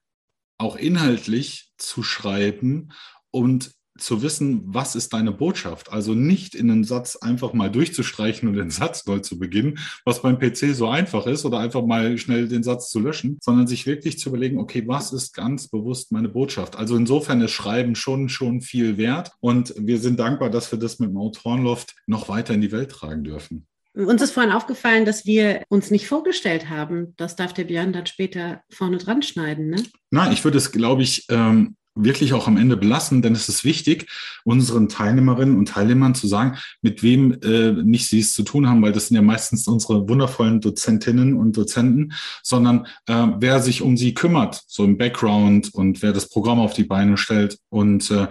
auch 0.59 0.77
inhaltlich 0.77 1.72
zu 1.77 2.03
schreiben 2.03 2.92
und 3.37 3.77
zu 3.99 4.22
wissen, 4.22 4.62
was 4.66 4.94
ist 4.94 5.12
deine 5.12 5.33
Botschaft. 5.33 5.92
Also 5.92 6.14
nicht 6.14 6.55
in 6.55 6.70
einen 6.70 6.85
Satz 6.85 7.16
einfach 7.16 7.53
mal 7.53 7.70
durchzustreichen 7.70 8.49
und 8.49 8.55
den 8.55 8.70
Satz 8.70 9.07
neu 9.07 9.20
zu 9.20 9.38
beginnen, 9.38 9.79
was 10.05 10.22
beim 10.22 10.38
PC 10.38 10.75
so 10.75 10.88
einfach 10.88 11.27
ist 11.27 11.44
oder 11.44 11.59
einfach 11.59 11.85
mal 11.85 12.18
schnell 12.18 12.49
den 12.49 12.62
Satz 12.62 12.90
zu 12.90 13.01
löschen, 13.01 13.38
sondern 13.40 13.66
sich 13.66 13.87
wirklich 13.87 14.18
zu 14.18 14.29
überlegen, 14.29 14.59
okay, 14.59 14.85
was 14.87 15.12
ist 15.12 15.35
ganz 15.35 15.68
bewusst 15.68 16.12
meine 16.12 16.29
Botschaft? 16.29 16.77
Also 16.77 16.96
insofern 16.96 17.40
ist 17.40 17.53
Schreiben 17.53 17.94
schon, 17.94 18.29
schon 18.29 18.61
viel 18.61 18.99
wert 18.99 19.33
und 19.40 19.75
wir 19.79 19.99
sind 19.99 20.18
dankbar, 20.18 20.51
dass 20.51 20.70
wir 20.72 20.79
das 20.79 20.99
mit 20.99 21.11
dem 21.11 21.16
Autorenloft 21.16 21.94
noch 22.07 22.29
weiter 22.29 22.55
in 22.55 22.61
die 22.61 22.72
Welt 22.72 22.90
tragen 22.90 23.25
dürfen. 23.25 23.66
Uns 23.94 24.20
ist 24.20 24.33
vorhin 24.33 24.53
aufgefallen, 24.53 25.07
dass 25.07 25.25
wir 25.25 25.62
uns 25.70 25.90
nicht 25.90 26.07
vorgestellt 26.07 26.68
haben. 26.68 27.14
Das 27.16 27.35
darf 27.35 27.55
der 27.55 27.64
Björn 27.64 27.94
dann 27.94 28.05
später 28.05 28.61
vorne 28.68 28.99
dran 28.99 29.22
schneiden, 29.22 29.70
ne? 29.70 29.83
Nein, 30.11 30.33
ich 30.33 30.44
würde 30.44 30.59
es, 30.59 30.70
glaube 30.70 31.03
ich, 31.03 31.25
ähm, 31.31 31.77
wirklich 31.97 32.35
auch 32.35 32.47
am 32.47 32.57
Ende 32.57 32.77
belassen, 32.77 33.23
denn 33.23 33.35
es 33.35 33.49
ist 33.49 33.65
wichtig, 33.65 34.09
unseren 34.45 34.89
Teilnehmerinnen 34.89 35.57
und 35.57 35.69
Teilnehmern 35.69 36.15
zu 36.15 36.29
sagen, 36.29 36.59
mit 36.83 37.03
wem 37.03 37.39
äh, 37.43 37.73
nicht 37.73 38.07
sie 38.09 38.21
es 38.21 38.35
zu 38.35 38.43
tun 38.43 38.69
haben, 38.69 38.83
weil 38.83 38.93
das 38.93 39.09
sind 39.09 39.17
ja 39.17 39.23
meistens 39.23 39.67
unsere 39.67 40.09
wundervollen 40.09 40.61
Dozentinnen 40.61 41.35
und 41.35 41.57
Dozenten, 41.57 42.13
sondern 42.43 42.87
äh, 43.07 43.27
wer 43.39 43.61
sich 43.61 43.83
um 43.83 43.97
sie 43.97 44.15
kümmert, 44.15 44.63
so 44.67 44.85
im 44.85 44.99
Background 44.99 45.75
und 45.75 46.03
wer 46.03 46.13
das 46.13 46.29
Programm 46.29 46.61
auf 46.61 46.75
die 46.75 46.85
Beine 46.85 47.17
stellt 47.17 47.59
und 47.71 48.11
äh, 48.11 48.29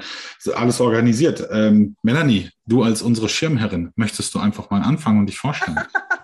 alles 0.54 0.80
organisiert. 0.80 1.45
Ähm, 1.51 1.95
Melanie, 2.04 2.49
du 2.65 2.84
als 2.84 3.01
unsere 3.01 3.30
Schirmherrin, 3.30 3.91
möchtest 3.95 4.34
du 4.36 4.39
einfach 4.39 4.69
mal 4.69 4.82
anfangen 4.82 5.19
und 5.19 5.28
dich 5.28 5.38
vorstellen? 5.38 5.80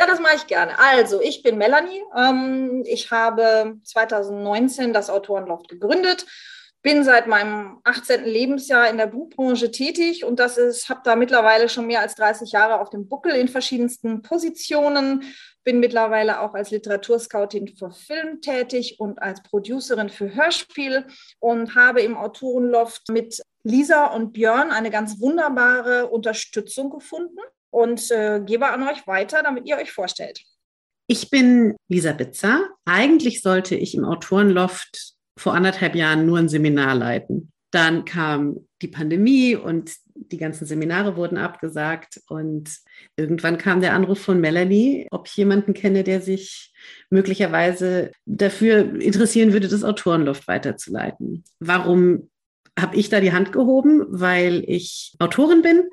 Ja, 0.00 0.06
das 0.06 0.20
mache 0.20 0.36
ich 0.36 0.46
gerne. 0.46 0.78
Also, 0.78 1.20
ich 1.20 1.42
bin 1.42 1.58
Melanie. 1.58 2.04
Ähm, 2.16 2.84
ich 2.86 3.10
habe 3.10 3.78
2019 3.82 4.92
das 4.92 5.10
Autorenloft 5.10 5.68
gegründet, 5.68 6.24
bin 6.82 7.02
seit 7.02 7.26
meinem 7.26 7.80
18. 7.82 8.24
Lebensjahr 8.24 8.88
in 8.88 8.96
der 8.96 9.08
Buchbranche 9.08 9.72
tätig 9.72 10.24
und 10.24 10.38
das 10.38 10.56
ist, 10.56 10.88
habe 10.88 11.00
da 11.02 11.16
mittlerweile 11.16 11.68
schon 11.68 11.88
mehr 11.88 12.00
als 12.00 12.14
30 12.14 12.52
Jahre 12.52 12.80
auf 12.80 12.90
dem 12.90 13.08
Buckel 13.08 13.32
in 13.32 13.48
verschiedensten 13.48 14.22
Positionen. 14.22 15.24
Bin 15.64 15.80
mittlerweile 15.80 16.40
auch 16.40 16.54
als 16.54 16.70
Literaturscoutin 16.70 17.66
für 17.76 17.90
Film 17.90 18.40
tätig 18.40 19.00
und 19.00 19.20
als 19.20 19.42
Producerin 19.42 20.10
für 20.10 20.32
Hörspiel 20.32 21.08
und 21.40 21.74
habe 21.74 22.02
im 22.02 22.16
Autorenloft 22.16 23.08
mit 23.10 23.42
Lisa 23.64 24.06
und 24.06 24.32
Björn 24.32 24.70
eine 24.70 24.90
ganz 24.90 25.20
wunderbare 25.20 26.06
Unterstützung 26.06 26.90
gefunden 26.90 27.40
und 27.70 28.10
äh, 28.10 28.40
gebe 28.44 28.68
an 28.68 28.82
euch 28.88 29.06
weiter, 29.06 29.42
damit 29.42 29.66
ihr 29.66 29.76
euch 29.76 29.92
vorstellt. 29.92 30.40
Ich 31.06 31.30
bin 31.30 31.74
Lisa 31.88 32.12
Bitzer. 32.12 32.68
Eigentlich 32.84 33.40
sollte 33.40 33.74
ich 33.74 33.94
im 33.94 34.04
Autorenloft 34.04 35.14
vor 35.38 35.54
anderthalb 35.54 35.94
Jahren 35.94 36.26
nur 36.26 36.38
ein 36.38 36.48
Seminar 36.48 36.94
leiten. 36.94 37.50
Dann 37.70 38.04
kam 38.04 38.66
die 38.82 38.88
Pandemie 38.88 39.56
und 39.56 39.92
die 40.14 40.36
ganzen 40.36 40.66
Seminare 40.66 41.16
wurden 41.16 41.38
abgesagt. 41.38 42.20
Und 42.28 42.70
irgendwann 43.16 43.58
kam 43.58 43.80
der 43.80 43.94
Anruf 43.94 44.20
von 44.20 44.40
Melanie, 44.40 45.06
ob 45.10 45.28
ich 45.28 45.36
jemanden 45.36 45.74
kenne, 45.74 46.04
der 46.04 46.20
sich 46.20 46.72
möglicherweise 47.10 48.12
dafür 48.26 49.00
interessieren 49.00 49.52
würde, 49.52 49.68
das 49.68 49.84
Autorenloft 49.84 50.48
weiterzuleiten. 50.48 51.44
Warum 51.58 52.30
habe 52.80 52.96
ich 52.96 53.08
da 53.08 53.20
die 53.20 53.32
Hand 53.32 53.52
gehoben, 53.52 54.04
weil 54.08 54.62
ich 54.66 55.14
Autorin 55.18 55.62
bin, 55.62 55.90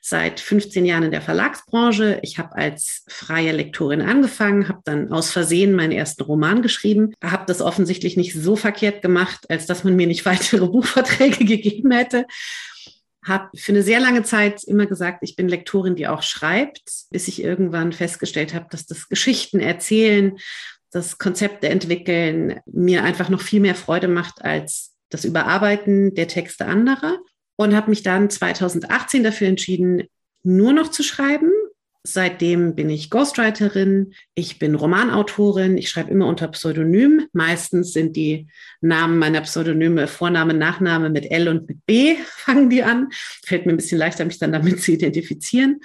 seit 0.00 0.38
15 0.38 0.84
Jahren 0.84 1.04
in 1.04 1.10
der 1.10 1.22
Verlagsbranche. 1.22 2.20
Ich 2.22 2.38
habe 2.38 2.54
als 2.54 3.04
freie 3.08 3.52
Lektorin 3.52 4.02
angefangen, 4.02 4.68
habe 4.68 4.80
dann 4.84 5.12
aus 5.12 5.30
Versehen 5.30 5.74
meinen 5.74 5.92
ersten 5.92 6.22
Roman 6.22 6.62
geschrieben, 6.62 7.12
habe 7.22 7.44
das 7.46 7.60
offensichtlich 7.60 8.16
nicht 8.16 8.34
so 8.34 8.54
verkehrt 8.56 9.02
gemacht, 9.02 9.46
als 9.48 9.66
dass 9.66 9.84
man 9.84 9.96
mir 9.96 10.06
nicht 10.06 10.24
weitere 10.26 10.66
Buchverträge 10.66 11.44
gegeben 11.44 11.90
hätte. 11.90 12.26
Habe 13.24 13.48
für 13.56 13.72
eine 13.72 13.82
sehr 13.82 13.98
lange 13.98 14.22
Zeit 14.22 14.62
immer 14.64 14.86
gesagt, 14.86 15.18
ich 15.22 15.34
bin 15.34 15.48
Lektorin, 15.48 15.96
die 15.96 16.06
auch 16.06 16.22
schreibt, 16.22 16.88
bis 17.10 17.26
ich 17.26 17.42
irgendwann 17.42 17.92
festgestellt 17.92 18.54
habe, 18.54 18.66
dass 18.70 18.86
das 18.86 19.08
Geschichten 19.08 19.58
erzählen, 19.58 20.36
das 20.92 21.18
Konzepte 21.18 21.68
entwickeln 21.68 22.60
mir 22.66 23.02
einfach 23.02 23.28
noch 23.28 23.40
viel 23.40 23.60
mehr 23.60 23.74
Freude 23.74 24.06
macht 24.06 24.42
als 24.42 24.95
das 25.10 25.24
Überarbeiten 25.24 26.14
der 26.14 26.28
Texte 26.28 26.66
anderer 26.66 27.18
und 27.56 27.74
habe 27.74 27.90
mich 27.90 28.02
dann 28.02 28.30
2018 28.30 29.22
dafür 29.22 29.48
entschieden, 29.48 30.04
nur 30.42 30.72
noch 30.72 30.90
zu 30.90 31.02
schreiben, 31.02 31.50
Seitdem 32.06 32.76
bin 32.76 32.88
ich 32.88 33.10
Ghostwriterin, 33.10 34.14
ich 34.36 34.60
bin 34.60 34.76
Romanautorin, 34.76 35.76
ich 35.76 35.88
schreibe 35.88 36.12
immer 36.12 36.28
unter 36.28 36.46
Pseudonym. 36.48 37.26
Meistens 37.32 37.92
sind 37.92 38.14
die 38.14 38.46
Namen 38.80 39.18
meiner 39.18 39.40
Pseudonyme 39.40 40.06
Vorname, 40.06 40.54
Nachname 40.54 41.10
mit 41.10 41.30
L 41.32 41.48
und 41.48 41.68
mit 41.68 41.84
B 41.84 42.14
fangen 42.24 42.70
die 42.70 42.84
an. 42.84 43.08
Fällt 43.44 43.66
mir 43.66 43.72
ein 43.72 43.76
bisschen 43.76 43.98
leichter, 43.98 44.24
mich 44.24 44.38
dann 44.38 44.52
damit 44.52 44.80
zu 44.82 44.92
identifizieren. 44.92 45.80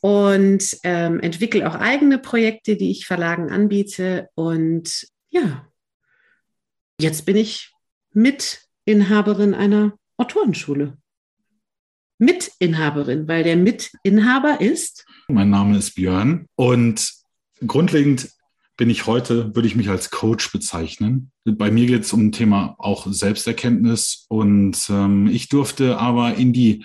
Und 0.00 0.78
ähm, 0.84 1.18
entwickle 1.18 1.68
auch 1.68 1.74
eigene 1.74 2.18
Projekte, 2.18 2.76
die 2.76 2.92
ich 2.92 3.06
Verlagen 3.06 3.50
anbiete. 3.50 4.28
Und 4.36 5.08
ja, 5.30 5.66
jetzt 7.00 7.26
bin 7.26 7.36
ich 7.36 7.73
Mitinhaberin 8.14 9.54
einer 9.54 9.92
Autorenschule. 10.16 10.96
Mitinhaberin, 12.18 13.28
weil 13.28 13.44
der 13.44 13.56
Mitinhaber 13.56 14.60
ist 14.60 15.04
mein 15.28 15.50
Name 15.50 15.78
ist 15.78 15.94
Björn 15.94 16.46
und 16.54 17.12
grundlegend 17.66 18.30
bin 18.76 18.90
ich 18.90 19.06
heute, 19.06 19.54
würde 19.54 19.68
ich 19.68 19.76
mich 19.76 19.88
als 19.88 20.10
Coach 20.10 20.50
bezeichnen. 20.50 21.30
Bei 21.44 21.70
mir 21.70 21.86
geht 21.86 22.02
es 22.02 22.12
um 22.12 22.26
ein 22.26 22.32
Thema 22.32 22.74
auch 22.78 23.06
Selbsterkenntnis 23.08 24.26
und 24.28 24.76
ähm, 24.90 25.28
ich 25.28 25.48
durfte 25.48 25.98
aber 25.98 26.34
in 26.34 26.52
die 26.52 26.84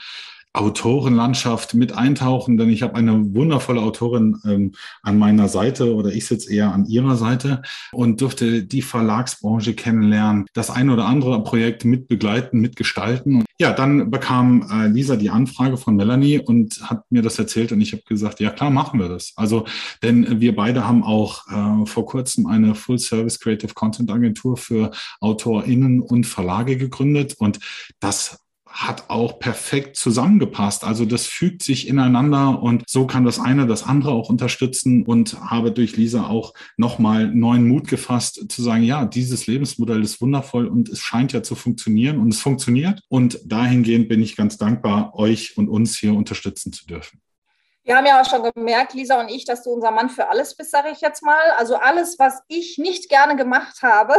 Autorenlandschaft 0.59 1.73
mit 1.73 1.93
eintauchen, 1.93 2.57
denn 2.57 2.69
ich 2.69 2.83
habe 2.83 2.95
eine 2.95 3.33
wundervolle 3.33 3.81
Autorin 3.81 4.37
ähm, 4.45 4.73
an 5.01 5.17
meiner 5.17 5.47
Seite 5.47 5.95
oder 5.95 6.11
ich 6.11 6.25
sitze 6.25 6.53
eher 6.53 6.73
an 6.73 6.85
ihrer 6.85 7.15
Seite 7.15 7.61
und 7.91 8.21
durfte 8.21 8.63
die 8.63 8.81
Verlagsbranche 8.81 9.73
kennenlernen, 9.73 10.45
das 10.53 10.69
ein 10.69 10.89
oder 10.89 11.05
andere 11.05 11.43
Projekt 11.43 11.85
mit 11.85 12.07
begleiten, 12.07 12.59
mitgestalten. 12.59 13.45
Ja, 13.59 13.73
dann 13.73 14.11
bekam 14.11 14.67
äh, 14.71 14.87
Lisa 14.87 15.15
die 15.15 15.29
Anfrage 15.29 15.77
von 15.77 15.95
Melanie 15.95 16.39
und 16.39 16.81
hat 16.89 17.03
mir 17.09 17.21
das 17.21 17.39
erzählt 17.39 17.71
und 17.71 17.81
ich 17.81 17.93
habe 17.93 18.03
gesagt, 18.03 18.39
ja 18.39 18.49
klar, 18.51 18.69
machen 18.69 18.99
wir 18.99 19.09
das. 19.09 19.33
Also, 19.35 19.65
denn 20.03 20.39
wir 20.41 20.55
beide 20.55 20.87
haben 20.87 21.03
auch 21.03 21.47
äh, 21.47 21.85
vor 21.85 22.05
kurzem 22.05 22.47
eine 22.47 22.75
Full-Service 22.75 23.39
Creative 23.39 23.73
Content 23.73 24.11
Agentur 24.11 24.57
für 24.57 24.91
AutorInnen 25.21 26.01
und 26.01 26.25
Verlage 26.25 26.77
gegründet 26.77 27.35
und 27.37 27.59
das 27.99 28.39
hat 28.69 29.09
auch 29.09 29.39
perfekt 29.39 29.95
zusammengepasst. 29.95 30.83
Also 30.83 31.05
das 31.05 31.25
fügt 31.25 31.63
sich 31.63 31.87
ineinander 31.87 32.61
und 32.61 32.83
so 32.87 33.07
kann 33.07 33.25
das 33.25 33.39
eine 33.39 33.67
das 33.67 33.83
andere 33.83 34.11
auch 34.11 34.29
unterstützen 34.29 35.03
und 35.05 35.39
habe 35.41 35.71
durch 35.71 35.97
Lisa 35.97 36.27
auch 36.27 36.53
nochmal 36.77 37.27
neuen 37.27 37.67
Mut 37.67 37.87
gefasst 37.87 38.45
zu 38.49 38.61
sagen, 38.61 38.83
ja, 38.83 39.05
dieses 39.05 39.47
Lebensmodell 39.47 40.01
ist 40.01 40.21
wundervoll 40.21 40.67
und 40.67 40.89
es 40.89 41.01
scheint 41.01 41.33
ja 41.33 41.43
zu 41.43 41.55
funktionieren 41.55 42.19
und 42.19 42.33
es 42.33 42.39
funktioniert. 42.39 43.01
Und 43.09 43.39
dahingehend 43.45 44.07
bin 44.07 44.21
ich 44.21 44.35
ganz 44.35 44.57
dankbar, 44.57 45.15
euch 45.15 45.57
und 45.57 45.67
uns 45.67 45.97
hier 45.97 46.13
unterstützen 46.13 46.71
zu 46.71 46.85
dürfen. 46.85 47.19
Wir 47.89 47.97
haben 47.97 48.05
ja 48.05 48.21
auch 48.21 48.29
schon 48.29 48.47
gemerkt, 48.53 48.93
Lisa 48.93 49.19
und 49.19 49.29
ich, 49.29 49.45
dass 49.45 49.63
du 49.63 49.71
unser 49.71 49.89
Mann 49.89 50.11
für 50.11 50.27
alles 50.27 50.55
bist, 50.55 50.69
sage 50.69 50.89
ich 50.91 51.01
jetzt 51.01 51.23
mal. 51.23 51.41
Also 51.57 51.75
alles, 51.75 52.19
was 52.19 52.43
ich 52.47 52.77
nicht 52.77 53.09
gerne 53.09 53.35
gemacht 53.35 53.81
habe, 53.81 54.13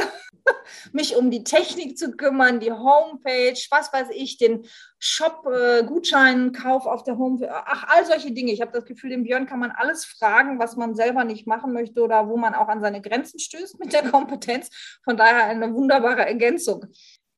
mich 0.92 1.14
um 1.14 1.30
die 1.30 1.44
Technik 1.44 1.96
zu 1.96 2.10
kümmern, 2.10 2.58
die 2.58 2.72
Homepage, 2.72 3.54
was 3.70 3.92
weiß 3.92 4.08
ich, 4.12 4.38
den 4.38 4.66
Shop, 4.98 5.46
äh, 5.46 5.86
auf 5.86 7.04
der 7.04 7.16
Homepage, 7.16 7.48
ach, 7.48 7.86
all 7.86 8.04
solche 8.06 8.32
Dinge. 8.32 8.50
Ich 8.50 8.60
habe 8.60 8.72
das 8.72 8.86
Gefühl, 8.86 9.10
dem 9.10 9.22
Björn 9.22 9.46
kann 9.46 9.60
man 9.60 9.70
alles 9.70 10.04
fragen, 10.04 10.58
was 10.58 10.74
man 10.74 10.96
selber 10.96 11.22
nicht 11.22 11.46
machen 11.46 11.72
möchte 11.72 12.02
oder 12.02 12.28
wo 12.28 12.36
man 12.36 12.56
auch 12.56 12.66
an 12.66 12.80
seine 12.80 13.00
Grenzen 13.00 13.38
stößt 13.38 13.78
mit 13.78 13.92
der 13.92 14.02
Kompetenz. 14.10 14.68
Von 15.04 15.16
daher 15.16 15.44
eine 15.44 15.72
wunderbare 15.72 16.26
Ergänzung. 16.26 16.86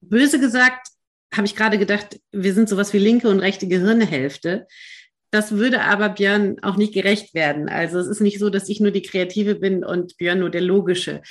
Böse 0.01 0.40
gesagt, 0.40 0.88
habe 1.35 1.47
ich 1.47 1.57
gerade 1.57 1.77
gedacht, 1.77 2.21
wir 2.31 2.55
sind 2.55 2.71
sowas 2.71 2.95
wie 2.95 2.99
linke 2.99 3.29
und 3.29 3.40
rechte 3.40 3.68
Gehirnhälfte. 3.68 4.66
Das 5.33 5.53
würde 5.53 5.81
aber 5.83 6.11
Björn 6.11 6.59
auch 6.61 6.77
nicht 6.77 6.92
gerecht 6.92 7.35
werden. 7.35 7.71
Also 7.71 7.99
es 7.99 8.07
ist 8.07 8.21
nicht 8.21 8.38
so, 8.38 8.51
dass 8.51 8.68
ich 8.68 8.81
nur 8.81 8.90
die 8.90 9.01
Kreative 9.01 9.55
bin 9.55 9.83
und 9.83 10.18
Björn 10.18 10.40
nur 10.40 10.51
der 10.51 10.61
Logische. 10.61 11.23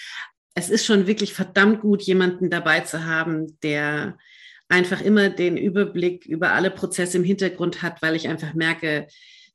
Es 0.56 0.70
ist 0.70 0.88
schon 0.88 1.06
wirklich 1.06 1.34
verdammt 1.34 1.82
gut, 1.82 2.02
jemanden 2.02 2.50
dabei 2.50 2.80
zu 2.80 3.06
haben, 3.06 3.60
der 3.62 4.18
einfach 4.70 5.02
immer 5.02 5.30
den 5.30 5.56
Überblick 5.56 6.26
über 6.26 6.54
alle 6.54 6.72
Prozesse 6.72 7.18
im 7.18 7.24
Hintergrund 7.24 7.84
hat, 7.84 8.02
weil 8.02 8.16
ich 8.16 8.28
einfach 8.28 8.56
merke, 8.56 9.06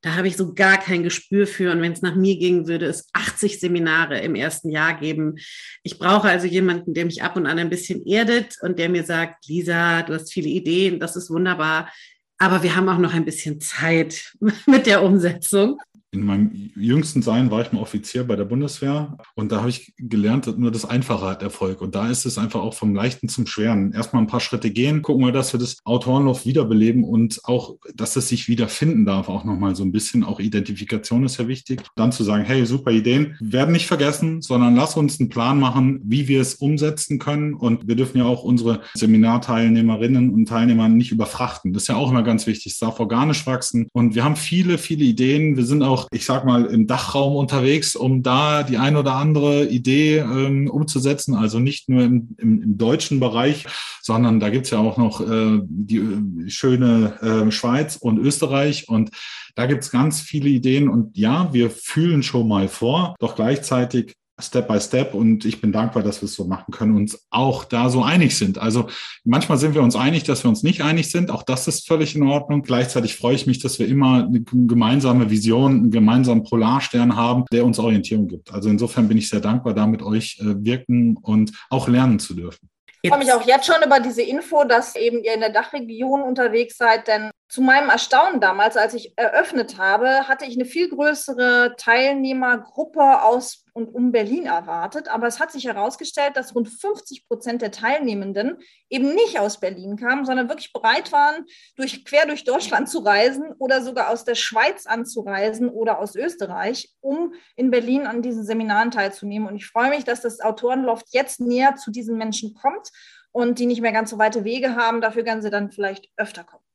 da 0.00 0.14
habe 0.14 0.28
ich 0.28 0.36
so 0.36 0.54
gar 0.54 0.78
kein 0.78 1.02
Gespür 1.02 1.48
für. 1.48 1.72
Und 1.72 1.82
wenn 1.82 1.90
es 1.90 2.02
nach 2.02 2.14
mir 2.14 2.38
ging, 2.38 2.68
würde 2.68 2.86
es 2.86 3.08
80 3.14 3.58
Seminare 3.58 4.20
im 4.20 4.36
ersten 4.36 4.70
Jahr 4.70 4.96
geben. 5.00 5.38
Ich 5.82 5.98
brauche 5.98 6.28
also 6.28 6.46
jemanden, 6.46 6.94
der 6.94 7.06
mich 7.06 7.24
ab 7.24 7.34
und 7.34 7.46
an 7.46 7.58
ein 7.58 7.70
bisschen 7.70 8.06
erdet 8.06 8.54
und 8.60 8.78
der 8.78 8.90
mir 8.90 9.02
sagt, 9.02 9.48
Lisa, 9.48 10.02
du 10.02 10.14
hast 10.14 10.32
viele 10.32 10.48
Ideen, 10.48 11.00
das 11.00 11.16
ist 11.16 11.30
wunderbar. 11.30 11.90
Aber 12.38 12.62
wir 12.62 12.76
haben 12.76 12.88
auch 12.88 12.98
noch 12.98 13.14
ein 13.14 13.24
bisschen 13.24 13.60
Zeit 13.60 14.34
mit 14.66 14.86
der 14.86 15.02
Umsetzung. 15.02 15.78
In 16.16 16.24
meinem 16.24 16.70
jüngsten 16.74 17.20
Sein 17.20 17.50
war 17.50 17.60
ich 17.60 17.72
mal 17.72 17.80
Offizier 17.80 18.24
bei 18.24 18.36
der 18.36 18.46
Bundeswehr 18.46 19.18
und 19.34 19.52
da 19.52 19.58
habe 19.58 19.68
ich 19.68 19.92
gelernt, 19.98 20.58
nur 20.58 20.70
das 20.70 20.86
Einfache 20.86 21.26
hat 21.26 21.42
Erfolg. 21.42 21.82
Und 21.82 21.94
da 21.94 22.08
ist 22.08 22.24
es 22.24 22.38
einfach 22.38 22.60
auch 22.60 22.72
vom 22.72 22.94
Leichten 22.94 23.28
zum 23.28 23.46
Schweren. 23.46 23.92
Erstmal 23.92 24.22
ein 24.22 24.28
paar 24.28 24.40
Schritte 24.40 24.70
gehen, 24.70 25.02
gucken 25.02 25.26
wir, 25.26 25.32
dass 25.32 25.52
wir 25.52 25.60
das 25.60 25.76
Autorenlauf 25.84 26.46
wiederbeleben 26.46 27.04
und 27.04 27.40
auch, 27.44 27.76
dass 27.94 28.16
es 28.16 28.28
sich 28.28 28.48
wiederfinden 28.48 29.04
darf, 29.04 29.28
auch 29.28 29.44
nochmal 29.44 29.76
so 29.76 29.84
ein 29.84 29.92
bisschen. 29.92 30.24
Auch 30.24 30.40
Identifikation 30.40 31.24
ist 31.24 31.36
ja 31.36 31.48
wichtig. 31.48 31.82
Dann 31.96 32.12
zu 32.12 32.24
sagen, 32.24 32.44
hey, 32.44 32.64
super 32.64 32.92
Ideen, 32.92 33.36
werden 33.40 33.72
nicht 33.72 33.86
vergessen, 33.86 34.40
sondern 34.40 34.74
lass 34.74 34.96
uns 34.96 35.20
einen 35.20 35.28
Plan 35.28 35.60
machen, 35.60 36.00
wie 36.02 36.28
wir 36.28 36.40
es 36.40 36.54
umsetzen 36.54 37.18
können. 37.18 37.52
Und 37.52 37.86
wir 37.86 37.96
dürfen 37.96 38.18
ja 38.18 38.24
auch 38.24 38.42
unsere 38.42 38.80
Seminarteilnehmerinnen 38.94 40.30
und 40.30 40.46
Teilnehmer 40.46 40.88
nicht 40.88 41.12
überfrachten. 41.12 41.74
Das 41.74 41.82
ist 41.82 41.88
ja 41.88 41.96
auch 41.96 42.10
immer 42.10 42.22
ganz 42.22 42.46
wichtig. 42.46 42.72
Es 42.72 42.78
darf 42.78 43.00
organisch 43.00 43.46
wachsen. 43.46 43.88
Und 43.92 44.14
wir 44.14 44.24
haben 44.24 44.36
viele, 44.36 44.78
viele 44.78 45.04
Ideen. 45.04 45.56
Wir 45.56 45.64
sind 45.64 45.82
auch 45.82 46.05
ich 46.10 46.24
sag 46.24 46.44
mal, 46.44 46.66
im 46.66 46.86
Dachraum 46.86 47.36
unterwegs, 47.36 47.96
um 47.96 48.22
da 48.22 48.62
die 48.62 48.78
ein 48.78 48.96
oder 48.96 49.14
andere 49.14 49.66
Idee 49.66 50.18
ähm, 50.18 50.70
umzusetzen. 50.70 51.34
Also 51.34 51.58
nicht 51.58 51.88
nur 51.88 52.02
im, 52.02 52.36
im, 52.38 52.62
im 52.62 52.78
deutschen 52.78 53.20
Bereich, 53.20 53.66
sondern 54.02 54.40
da 54.40 54.50
gibt's 54.50 54.70
ja 54.70 54.78
auch 54.78 54.96
noch 54.96 55.20
äh, 55.20 55.60
die 55.62 55.98
äh, 55.98 56.50
schöne 56.50 57.20
äh, 57.20 57.50
Schweiz 57.50 57.96
und 57.96 58.18
Österreich. 58.18 58.88
Und 58.88 59.10
da 59.54 59.66
gibt's 59.66 59.90
ganz 59.90 60.20
viele 60.20 60.48
Ideen. 60.48 60.88
Und 60.88 61.16
ja, 61.16 61.52
wir 61.52 61.70
fühlen 61.70 62.22
schon 62.22 62.48
mal 62.48 62.68
vor, 62.68 63.14
doch 63.18 63.36
gleichzeitig 63.36 64.14
Step 64.38 64.68
by 64.68 64.78
Step 64.80 65.14
und 65.14 65.44
ich 65.46 65.60
bin 65.60 65.72
dankbar, 65.72 66.02
dass 66.02 66.20
wir 66.20 66.26
es 66.26 66.34
so 66.34 66.44
machen 66.44 66.70
können 66.72 66.92
und 66.92 67.02
uns 67.02 67.26
auch 67.30 67.64
da 67.64 67.88
so 67.88 68.02
einig 68.02 68.36
sind. 68.36 68.58
Also 68.58 68.88
manchmal 69.24 69.56
sind 69.56 69.74
wir 69.74 69.82
uns 69.82 69.96
einig, 69.96 70.24
dass 70.24 70.44
wir 70.44 70.50
uns 70.50 70.62
nicht 70.62 70.82
einig 70.82 71.10
sind. 71.10 71.30
Auch 71.30 71.42
das 71.42 71.66
ist 71.68 71.86
völlig 71.86 72.14
in 72.14 72.22
Ordnung. 72.22 72.62
Gleichzeitig 72.62 73.16
freue 73.16 73.34
ich 73.34 73.46
mich, 73.46 73.60
dass 73.60 73.78
wir 73.78 73.88
immer 73.88 74.24
eine 74.24 74.42
gemeinsame 74.42 75.30
Vision, 75.30 75.72
einen 75.72 75.90
gemeinsamen 75.90 76.44
Polarstern 76.44 77.16
haben, 77.16 77.44
der 77.50 77.64
uns 77.64 77.78
Orientierung 77.78 78.28
gibt. 78.28 78.52
Also 78.52 78.68
insofern 78.68 79.08
bin 79.08 79.16
ich 79.16 79.28
sehr 79.28 79.40
dankbar, 79.40 79.72
da 79.72 79.86
mit 79.86 80.02
euch 80.02 80.38
äh, 80.40 80.64
wirken 80.64 81.16
und 81.16 81.52
auch 81.70 81.88
lernen 81.88 82.18
zu 82.18 82.34
dürfen. 82.34 82.68
Ich 83.00 83.10
freue 83.10 83.20
mich 83.20 83.32
auch 83.32 83.46
jetzt 83.46 83.66
schon 83.66 83.82
über 83.84 84.00
diese 84.00 84.22
Info, 84.22 84.64
dass 84.64 84.96
eben 84.96 85.22
ihr 85.22 85.34
in 85.34 85.40
der 85.40 85.50
Dachregion 85.50 86.22
unterwegs 86.22 86.76
seid, 86.76 87.06
denn 87.08 87.30
zu 87.48 87.62
meinem 87.62 87.90
Erstaunen 87.90 88.40
damals, 88.40 88.76
als 88.76 88.94
ich 88.94 89.12
eröffnet 89.16 89.78
habe, 89.78 90.26
hatte 90.26 90.44
ich 90.46 90.56
eine 90.56 90.64
viel 90.64 90.88
größere 90.88 91.76
Teilnehmergruppe 91.78 93.22
aus 93.22 93.64
und 93.72 93.94
um 93.94 94.10
Berlin 94.10 94.46
erwartet. 94.46 95.06
Aber 95.08 95.28
es 95.28 95.38
hat 95.38 95.52
sich 95.52 95.66
herausgestellt, 95.66 96.36
dass 96.36 96.56
rund 96.56 96.68
50 96.68 97.28
Prozent 97.28 97.62
der 97.62 97.70
Teilnehmenden 97.70 98.58
eben 98.90 99.14
nicht 99.14 99.38
aus 99.38 99.60
Berlin 99.60 99.96
kamen, 99.96 100.24
sondern 100.24 100.48
wirklich 100.48 100.72
bereit 100.72 101.12
waren, 101.12 101.44
durch, 101.76 102.04
quer 102.04 102.26
durch 102.26 102.42
Deutschland 102.42 102.88
zu 102.88 102.98
reisen 102.98 103.52
oder 103.58 103.80
sogar 103.80 104.10
aus 104.10 104.24
der 104.24 104.34
Schweiz 104.34 104.86
anzureisen 104.86 105.68
oder 105.68 106.00
aus 106.00 106.16
Österreich, 106.16 106.94
um 107.00 107.32
in 107.54 107.70
Berlin 107.70 108.08
an 108.08 108.22
diesen 108.22 108.44
Seminaren 108.44 108.90
teilzunehmen. 108.90 109.46
Und 109.46 109.54
ich 109.54 109.68
freue 109.68 109.90
mich, 109.90 110.02
dass 110.02 110.20
das 110.20 110.40
Autorenloft 110.40 111.06
jetzt 111.10 111.38
näher 111.38 111.76
zu 111.76 111.92
diesen 111.92 112.18
Menschen 112.18 112.54
kommt 112.54 112.90
und 113.30 113.60
die 113.60 113.66
nicht 113.66 113.82
mehr 113.82 113.92
ganz 113.92 114.10
so 114.10 114.18
weite 114.18 114.42
Wege 114.42 114.74
haben. 114.74 115.00
Dafür 115.00 115.22
können 115.22 115.42
sie 115.42 115.50
dann 115.50 115.70
vielleicht 115.70 116.08
öfter 116.16 116.42
kommen. 116.42 116.65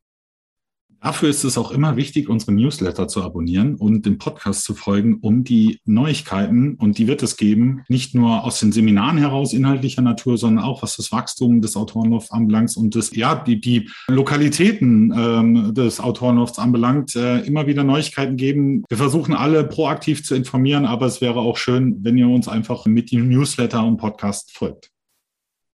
Dafür 1.04 1.30
ist 1.30 1.44
es 1.44 1.58
auch 1.58 1.72
immer 1.72 1.96
wichtig, 1.96 2.30
unsere 2.30 2.52
Newsletter 2.52 3.08
zu 3.08 3.24
abonnieren 3.24 3.74
und 3.74 4.06
dem 4.06 4.20
Podcast 4.20 4.64
zu 4.64 4.76
folgen, 4.76 5.18
um 5.22 5.44
die 5.44 5.80
Neuigkeiten, 5.84 6.76
und 6.76 7.00
die 7.00 7.08
wird 7.08 7.24
es 7.24 7.38
geben, 7.38 7.84
nicht 7.90 8.14
nur 8.14 8.44
aus 8.44 8.60
den 8.60 8.72
Seminaren 8.72 9.18
heraus 9.18 9.52
inhaltlicher 9.52 10.04
Natur, 10.04 10.38
sondern 10.38 10.64
auch 10.64 10.84
was 10.84 10.98
das 10.98 11.12
Wachstum 11.12 11.60
des 11.60 11.76
Autorenlofts 11.76 12.32
anbelangt 12.32 12.78
und 12.78 12.96
das, 12.96 13.16
ja, 13.16 13.34
die, 13.34 13.60
die 13.60 13.90
Lokalitäten 14.10 15.12
ähm, 15.18 15.74
des 15.74 16.00
Autorenlofts 16.00 16.60
anbelangt, 16.60 17.16
äh, 17.16 17.40
immer 17.40 17.66
wieder 17.66 17.84
Neuigkeiten 17.84 18.38
geben. 18.38 18.84
Wir 18.88 18.98
versuchen 18.98 19.34
alle 19.34 19.64
proaktiv 19.64 20.24
zu 20.24 20.36
informieren, 20.36 20.86
aber 20.86 21.08
es 21.08 21.20
wäre 21.20 21.40
auch 21.40 21.58
schön, 21.58 21.98
wenn 22.04 22.16
ihr 22.16 22.28
uns 22.28 22.48
einfach 22.48 22.86
mit 22.86 23.12
dem 23.12 23.28
Newsletter 23.28 23.84
und 23.84 23.98
Podcast 23.98 24.56
folgt. 24.56 24.92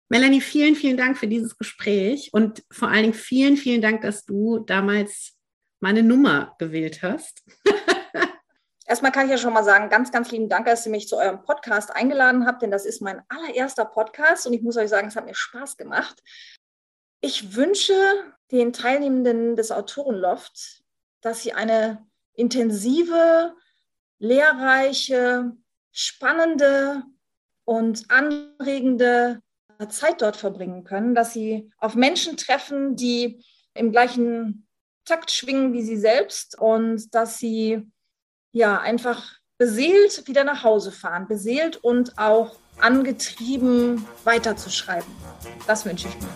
Melanie, 0.09 0.39
vielen, 0.39 0.75
vielen 0.75 0.95
Dank 0.95 1.17
für 1.17 1.27
dieses 1.27 1.57
Gespräch 1.57 2.29
und 2.31 2.63
vor 2.71 2.87
allen 2.87 3.03
Dingen 3.03 3.13
vielen, 3.13 3.57
vielen 3.57 3.81
Dank, 3.81 4.01
dass 4.01 4.23
du 4.25 4.59
damals 4.59 5.33
meine 5.81 6.01
Nummer 6.01 6.55
gewählt 6.59 7.03
hast. 7.03 7.43
Erstmal 8.85 9.11
kann 9.11 9.25
ich 9.25 9.31
ja 9.31 9.37
schon 9.37 9.53
mal 9.53 9.65
sagen, 9.65 9.89
ganz, 9.89 10.13
ganz 10.13 10.31
lieben 10.31 10.47
Dank, 10.47 10.65
dass 10.65 10.85
ihr 10.85 10.93
mich 10.93 11.09
zu 11.09 11.17
eurem 11.17 11.43
Podcast 11.43 11.93
eingeladen 11.93 12.45
habt, 12.45 12.61
denn 12.61 12.71
das 12.71 12.85
ist 12.85 13.01
mein 13.01 13.21
allererster 13.27 13.83
Podcast 13.83 14.47
und 14.47 14.53
ich 14.53 14.61
muss 14.61 14.77
euch 14.77 14.87
sagen, 14.87 15.09
es 15.09 15.17
hat 15.17 15.25
mir 15.25 15.35
Spaß 15.35 15.75
gemacht. 15.75 16.23
Ich 17.19 17.55
wünsche 17.55 17.93
den 18.51 18.71
Teilnehmenden 18.71 19.57
des 19.57 19.73
Autorenlofts, 19.73 20.85
dass 21.19 21.43
sie 21.43 21.51
eine 21.51 22.07
intensive, 22.33 23.55
lehrreiche, 24.19 25.51
spannende 25.91 27.03
und 27.65 28.09
anregende 28.09 29.41
Zeit 29.89 30.21
dort 30.21 30.37
verbringen 30.37 30.83
können, 30.83 31.15
dass 31.15 31.33
sie 31.33 31.69
auf 31.77 31.95
Menschen 31.95 32.37
treffen, 32.37 32.95
die 32.95 33.43
im 33.73 33.91
gleichen 33.91 34.67
Takt 35.05 35.31
schwingen 35.31 35.73
wie 35.73 35.83
sie 35.83 35.97
selbst 35.97 36.59
und 36.59 37.13
dass 37.13 37.37
sie 37.37 37.87
ja 38.51 38.79
einfach 38.79 39.37
beseelt 39.57 40.27
wieder 40.27 40.43
nach 40.43 40.63
Hause 40.63 40.91
fahren, 40.91 41.27
beseelt 41.27 41.77
und 41.77 42.17
auch 42.17 42.55
angetrieben 42.79 44.05
weiterzuschreiben. 44.23 45.09
Das 45.65 45.85
wünsche 45.85 46.07
ich 46.07 46.15
mir. 46.15 46.29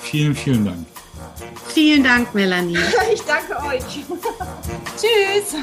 Vielen, 0.00 0.34
vielen 0.34 0.64
Dank. 0.64 0.86
Vielen 1.68 2.04
Dank, 2.04 2.34
Melanie. 2.34 2.78
Ich 3.12 3.22
danke 3.22 3.56
euch. 3.66 3.84
Tschüss. 4.96 5.56